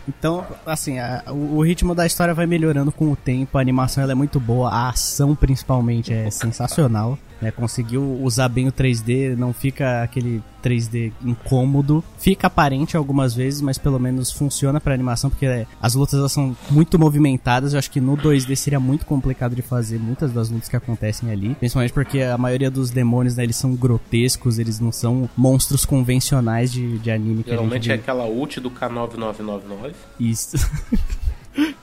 [0.08, 4.04] Então, assim, a- o, o ritmo da história vai melhorando com o tempo, a animação
[4.04, 7.18] ela é muito boa, a ação principalmente é sensacional.
[7.42, 7.52] Né?
[7.52, 12.04] Conseguiu usar bem o 3D, não fica aquele 3D incômodo.
[12.18, 16.32] Fica aparente algumas vezes, mas pelo menos funciona pra animação, porque é, as lutas elas
[16.32, 17.74] são muito movimentadas.
[17.74, 21.32] Eu acho que no 2D seria muito complicado de fazer muitas das lutas que acontecem
[21.32, 21.56] ali.
[21.56, 26.72] Principalmente porque a maioria dos demônios, né, eles são grotescos, eles não são monstros convencionais
[26.72, 29.94] de, de anime Geralmente é aquela ult do K9999.
[30.20, 30.58] Isso.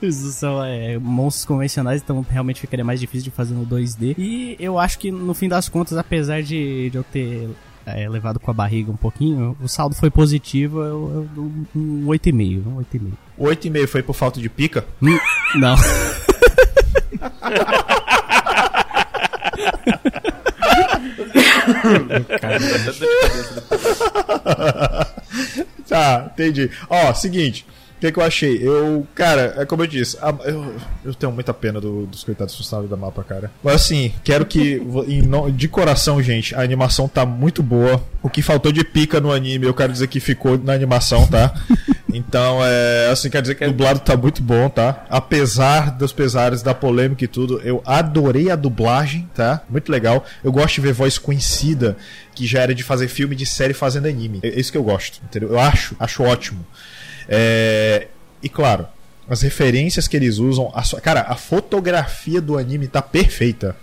[0.01, 4.15] Isso são é, monstros convencionais, então realmente ficaria mais difícil de fazer no 2D.
[4.17, 7.49] E eu acho que no fim das contas, apesar de, de eu ter
[7.85, 12.05] é, levado com a barriga um pouquinho, o saldo foi positivo, eu, eu dou um
[12.07, 12.67] 8,5.
[12.67, 13.11] Um 8,5.
[13.37, 14.85] O 8,5 foi por falta de pica?
[15.01, 15.17] Hum,
[15.55, 15.75] Não.
[25.87, 26.69] tá, entendi.
[26.89, 27.65] Ó, seguinte.
[27.99, 28.65] O que, que eu achei?
[28.65, 30.73] Eu, cara, é como eu disse, a- eu,
[31.03, 33.51] eu tenho muita pena do- dos coitados funcionários da mapa, cara.
[33.61, 38.01] Mas assim, quero que, em de coração, gente, a animação tá muito boa.
[38.23, 41.53] O que faltou de pica no anime, eu quero dizer que ficou na animação, tá?
[42.11, 45.05] Então, é, assim, quer dizer que o dublado tá muito bom, tá?
[45.11, 49.61] Apesar dos pesares da polêmica e tudo, eu adorei a dublagem, tá?
[49.69, 50.25] Muito legal.
[50.43, 51.95] Eu gosto de ver voz conhecida,
[52.33, 54.39] que já era de fazer filme de série fazendo anime.
[54.41, 55.49] É isso que eu gosto, entendeu?
[55.49, 56.65] Eu acho, acho ótimo.
[57.31, 58.07] É,
[58.41, 58.87] e claro,
[59.29, 60.71] as referências que eles usam.
[60.73, 63.75] A sua- cara, a fotografia do anime tá perfeita.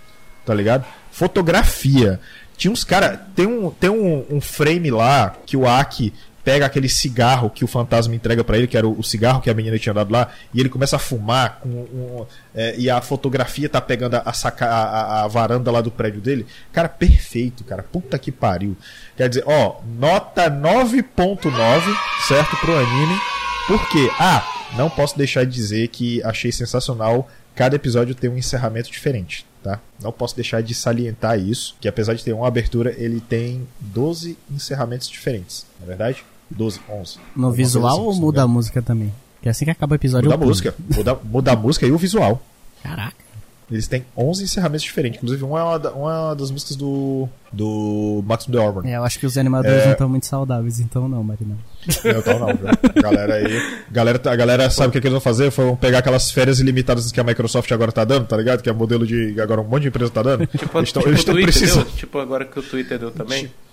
[0.45, 0.85] Tá ligado?
[1.11, 2.19] Fotografia.
[2.57, 3.25] Tinha uns cara.
[3.35, 6.13] Tem um, tem um, um frame lá que o Aki
[6.47, 9.49] pega aquele cigarro que o fantasma entrega pra ele, que era o, o cigarro que
[9.49, 12.25] a menina tinha dado lá, e ele começa a fumar com um,
[12.55, 16.45] é, e a fotografia tá pegando a, saca- a- a varanda lá do prédio dele.
[16.71, 17.83] Cara, perfeito, cara.
[17.83, 18.77] Puta que pariu.
[19.17, 21.81] Quer dizer, ó, nota 9.9,
[22.29, 23.19] certo, pro anime.
[23.67, 24.09] Por quê?
[24.17, 24.41] Ah,
[24.77, 27.27] não posso deixar de dizer que achei sensacional.
[27.55, 29.81] Cada episódio tem um encerramento diferente, tá?
[30.01, 34.37] Não posso deixar de salientar isso, que apesar de ter uma abertura, ele tem 12
[34.49, 36.23] encerramentos diferentes, na é verdade?
[36.49, 37.17] 12, 11.
[37.35, 39.13] No visual assim, ou muda a música também?
[39.41, 40.75] Que assim que acaba o episódio Muda a música.
[40.95, 42.41] Muda, muda a música e o visual.
[42.83, 43.15] Caraca.
[43.69, 45.17] Eles têm 11 encerramentos diferentes.
[45.17, 48.87] Inclusive, uma é uma, uma das músicas do, do Maximum The Orban.
[48.87, 49.85] É, eu acho que os animadores É.
[49.87, 51.57] não estão muito saudáveis, então não, Marinão.
[52.05, 53.01] Não, então não, viu?
[53.03, 53.81] Galera aí.
[53.91, 55.51] Galera, a galera sabe o que, que eles vão fazer?
[55.51, 58.61] Foi vão pegar aquelas férias ilimitadas que a Microsoft agora tá dando, tá ligado?
[58.61, 59.35] Que é modelo de.
[59.41, 60.47] Agora um monte de empresa tá dando.
[60.47, 61.83] Tipo, eles tão, tipo eles Twitter precisando.
[61.83, 63.43] deu, tipo agora que o Twitter deu também.
[63.47, 63.66] Tipo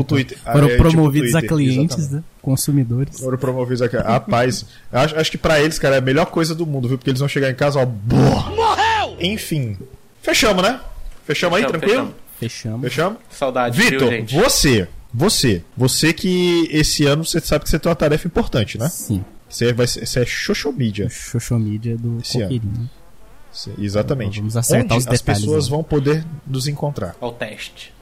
[0.00, 0.38] o Twitter.
[0.38, 2.14] Foram Ah, é, tipo promovidos Twitter, a clientes, exatamente.
[2.14, 2.22] né?
[2.40, 3.20] Consumidores.
[3.20, 3.96] Foram promovidos aqui.
[3.96, 6.98] Rapaz, acho, acho que pra eles, cara, é a melhor coisa do mundo, viu?
[6.98, 7.86] Porque eles vão chegar em casa, ó.
[7.86, 8.50] Boa!
[8.50, 9.16] Morreu!
[9.20, 9.76] Enfim.
[10.20, 10.80] Fechamos, né?
[11.24, 12.14] Fechamos aí, Fechamos, tranquilo?
[12.38, 12.80] Fechamos.
[12.82, 13.18] Fechamos?
[13.30, 17.96] Saudade, viu, Vitor, você, você, você que esse ano você sabe que você tem uma
[17.96, 18.88] tarefa importante, né?
[18.88, 19.24] Sim.
[19.48, 20.24] Você, vai você é.
[21.10, 22.32] Social media do Esse.
[22.40, 22.90] Coqueirinho.
[23.78, 24.38] Exatamente.
[24.38, 25.70] Vamos acertar Onde os as detalhes, pessoas né?
[25.70, 27.14] vão poder nos encontrar.
[27.20, 27.92] Ao teste.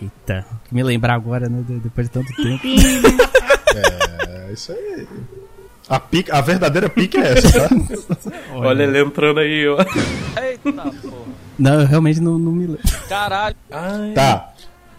[0.00, 1.62] Eita, me lembrar agora, né?
[1.66, 2.62] de- Depois de tanto tempo.
[4.48, 5.06] É, isso aí.
[5.88, 7.74] A, pica, a verdadeira pica é essa, tá?
[8.54, 9.76] Olha ele entrando aí, ó.
[10.40, 11.30] Eita porra.
[11.58, 12.82] Não, eu realmente não, não me lembro.
[13.08, 13.56] Caralho.
[14.14, 14.52] Tá.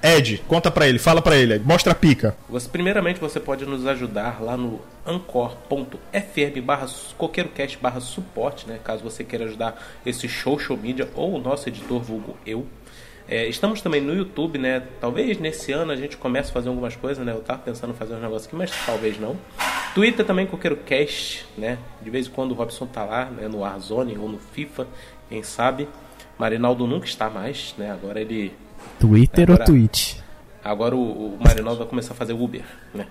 [0.04, 2.36] Ed, conta pra ele, fala pra ele, mostra a pica.
[2.50, 6.88] Você, primeiramente, você pode nos ajudar lá no ancor.fm barra
[7.18, 8.80] coqueirocast barra suporte, né?
[8.84, 12.66] Caso você queira ajudar esse social media ou o nosso editor vulgo eu.
[13.32, 14.84] É, estamos também no YouTube, né?
[15.00, 17.32] Talvez nesse ano a gente comece a fazer algumas coisas, né?
[17.32, 19.38] Eu tava pensando em fazer uns negócios aqui, mas talvez não.
[19.96, 21.78] Twitter também, Coqueiro Cast, né?
[22.02, 23.48] De vez em quando o Robson tá lá, né?
[23.48, 24.86] No Warzone ou no FIFA,
[25.30, 25.88] quem sabe.
[26.38, 27.90] Marinaldo nunca está mais, né?
[27.90, 28.54] Agora ele.
[29.00, 30.18] Twitter agora, ou Twitch?
[30.62, 33.08] Agora o, o Marinaldo vai começar a fazer Uber, né?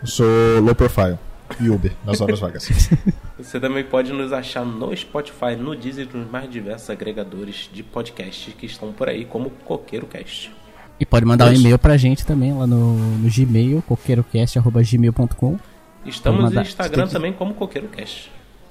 [0.00, 0.26] Eu sou
[0.62, 1.18] low profile
[1.60, 2.68] e Uber nas horas vagas.
[3.38, 7.82] Você também pode nos achar no Spotify, no Deezer e nos mais diversos agregadores de
[7.82, 10.50] podcasts que estão por aí, como Coqueiro Cast.
[10.98, 15.58] E pode mandar um e-mail pra gente também lá no, no Gmail, coqueirocast.gmail.com.
[16.06, 18.30] Estamos no Instagram também como Coqueiro Cast.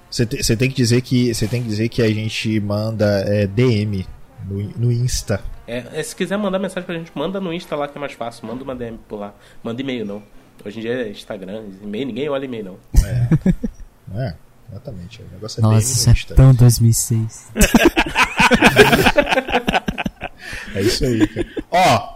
[0.10, 3.48] Você te, tem que dizer que você tem que dizer que a gente manda é,
[3.48, 4.06] DM
[4.48, 5.44] no, no Insta.
[5.66, 8.46] É, se quiser mandar mensagem pra gente, manda no Insta lá que é mais fácil.
[8.48, 9.34] Manda uma DM por lá.
[9.64, 10.24] Manda e-mail não.
[10.66, 12.78] Hoje em dia é Instagram, e-mail, ninguém olha e-mail não.
[13.06, 13.28] É.
[14.30, 14.34] é.
[14.72, 15.22] Exatamente.
[15.22, 17.48] O negócio é Nossa, isso é tão 2006.
[20.74, 21.48] é isso aí, cara.
[21.70, 22.14] Ó,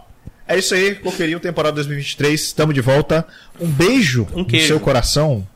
[0.48, 2.40] é isso aí, Coqueirinho, temporada 2023.
[2.40, 3.24] Estamos de volta.
[3.60, 5.46] Um beijo um no seu coração.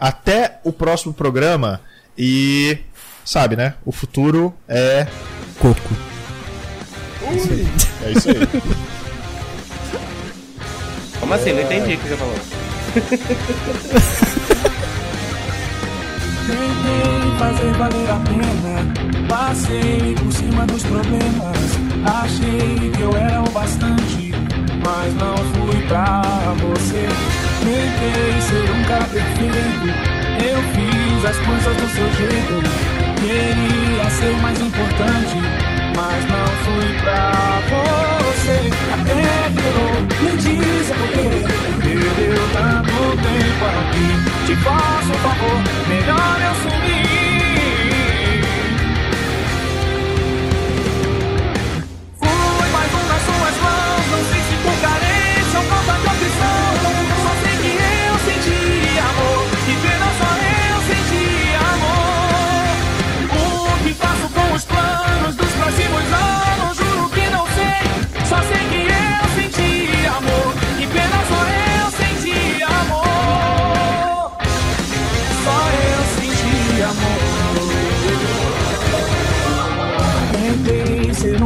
[0.00, 1.80] Até o próximo programa.
[2.16, 2.78] E,
[3.24, 3.74] sabe, né?
[3.84, 5.06] O futuro é.
[5.58, 5.94] Coco.
[7.30, 7.66] Ui.
[8.06, 8.36] É isso aí.
[11.24, 11.54] Como assim?
[11.54, 12.34] Não entendi o que você falou.
[16.46, 19.26] Tentei fazer valer a pena.
[19.26, 21.56] Passei por cima dos problemas.
[22.04, 24.32] Achei que eu era o bastante,
[24.84, 26.20] mas não fui pra
[26.60, 27.08] você.
[27.60, 29.88] Tentei ser um cara perfeito.
[30.44, 32.60] Eu fiz as coisas do seu jeito.
[33.18, 35.36] Queria ser mais importante,
[35.96, 38.13] mas não fui pra você.
[38.44, 41.24] Até durou, me diz por quê.
[41.80, 42.92] Perdeu tanto
[43.22, 44.46] tempo aqui.
[44.46, 47.23] Te faço um favor, melhor eu sumir.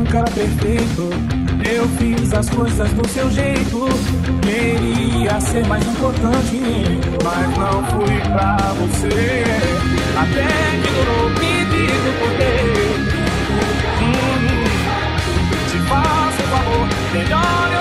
[0.09, 1.11] Cara perfeito.
[1.70, 3.88] Eu fiz as coisas do seu jeito.
[4.42, 6.61] Queria ser mais importante,
[7.22, 9.44] mas não fui pra você.
[10.16, 10.46] Até
[10.82, 12.54] que durou pedido quê.
[14.00, 14.64] Hum,
[15.70, 17.78] te faço um favor, melhor eu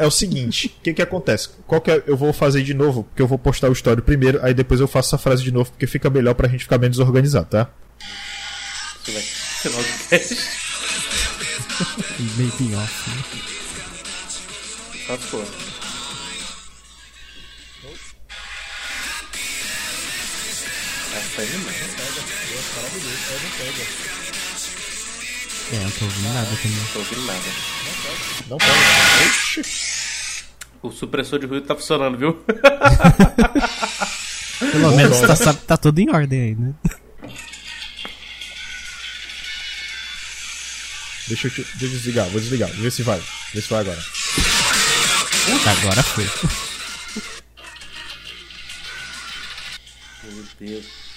[0.00, 1.50] é o seguinte, o que que acontece?
[1.66, 4.40] Qual que é, eu vou fazer de novo, porque eu vou postar o story primeiro,
[4.42, 6.98] aí depois eu faço essa frase de novo, porque fica melhor pra gente ficar menos
[6.98, 7.68] organizado, tá?
[12.38, 13.10] Making off.
[13.10, 13.24] né?
[15.06, 15.44] Passou.
[21.12, 21.66] Essa aí, mano.
[22.76, 24.19] Maravilhoso, não pega.
[25.72, 26.76] É, não tô ouvindo nada também.
[26.76, 27.40] Não tô ouvindo nada.
[28.48, 29.62] Não pode.
[30.82, 32.32] O supressor de ruído tá funcionando, viu?
[34.58, 36.74] Pelo menos tá, tá tudo em ordem aí, né?
[41.28, 43.22] Deixa eu, te, deixa eu desligar, vou desligar, vê se vai.
[43.54, 44.02] Vê se vai agora.
[45.66, 46.24] Agora foi.
[50.24, 51.09] Meu Deus.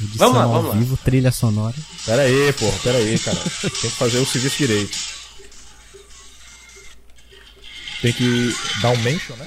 [0.00, 0.76] Edição Vamos lá, ao vamos lá.
[0.76, 1.76] vivo, trilha sonora.
[2.04, 3.38] Pera aí, porra, pera aí, cara.
[3.60, 4.98] Tem que fazer o serviço direito.
[8.00, 9.46] Tem que dar um mention, né?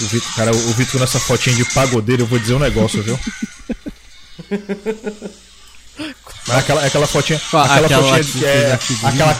[0.00, 3.18] O Vitor, cara, o Vitor nessa fotinha de pagodeiro, eu vou dizer um negócio, viu?
[6.46, 9.32] Mas aquela, aquela fotinha, aquela, Aquela fotinha que que é, aquela,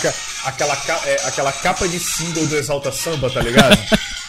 [0.45, 0.75] aquela,
[1.07, 3.79] é, aquela capa de single do Exalta Samba, tá ligado?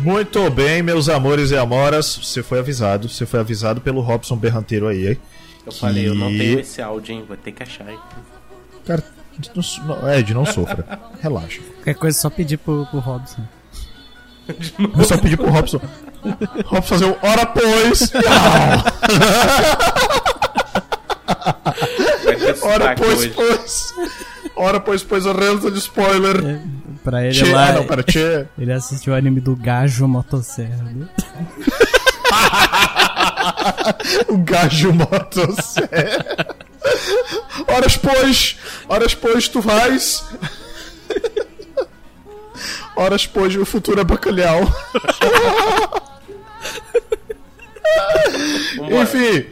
[0.00, 4.88] Muito bem, meus amores e amoras, você foi avisado, você foi avisado pelo Robson Berranteiro
[4.88, 5.18] aí, hein?
[5.66, 7.24] Eu que- falei, eu não tenho esse áudio, hein?
[7.26, 7.98] Vou ter que achar, hein?
[8.86, 9.04] Cara,
[10.16, 10.98] Ed, não sofra.
[11.20, 11.60] Relaxa.
[11.76, 13.42] Qualquer coisa é só pedir pro, pro Robson.
[14.98, 15.80] Eu só pedi pro Robson.
[16.66, 18.10] Robson fazer o hora pois.
[22.62, 23.32] Hora pois, hoje.
[23.34, 23.94] pois.
[24.56, 26.60] Hora pois, pois, o Renzo de spoiler.
[27.02, 27.68] Pra ele Tchê, lá.
[27.68, 28.46] ah, não, pera, tchê.
[28.58, 30.84] Ele assistiu o anime do Gajo Motosserra,
[34.28, 36.54] o gajo motosserra.
[37.66, 38.56] Horas pois,
[38.88, 40.24] horas pois, tu vais.
[42.96, 44.60] Horas pois, o futuro é bacalhau.
[49.02, 49.46] Enfim,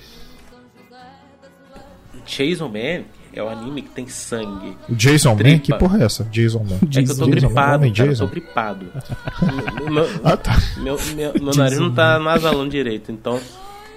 [2.26, 3.04] Jason Man
[3.40, 4.76] é o anime que tem sangue.
[4.88, 5.58] o Jason Man, Tripa.
[5.60, 6.24] que porra é essa?
[6.24, 6.76] Jason Man.
[6.76, 8.26] É que eu tô Jason Man, gripado, homem cara, eu Jason.
[8.26, 8.86] tô gripado.
[9.84, 10.56] meu, meu, Ah, tá.
[10.78, 13.40] meu, meu, meu nariz não tá nasalando direito, então...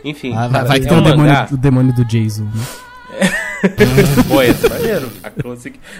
[0.03, 2.65] Enfim, Ah, vai, cara, vai é ter um o demônio, o demônio do Jason, né?
[4.27, 5.11] Pô, esse é maneiro.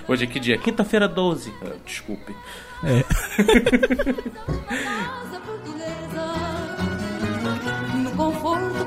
[0.07, 0.57] Hoje é que dia?
[0.57, 1.53] Quinta-feira 12.
[1.63, 2.33] Ah, Desculpe.
[2.83, 3.03] É.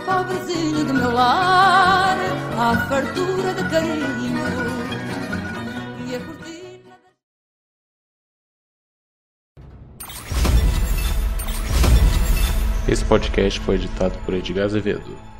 [0.04, 2.16] pobrezinho do meu lar,
[2.58, 4.44] a fartura de carinho
[6.06, 6.64] e a cortina.
[12.86, 15.33] Esse podcast foi editado por Edgar Azevedo.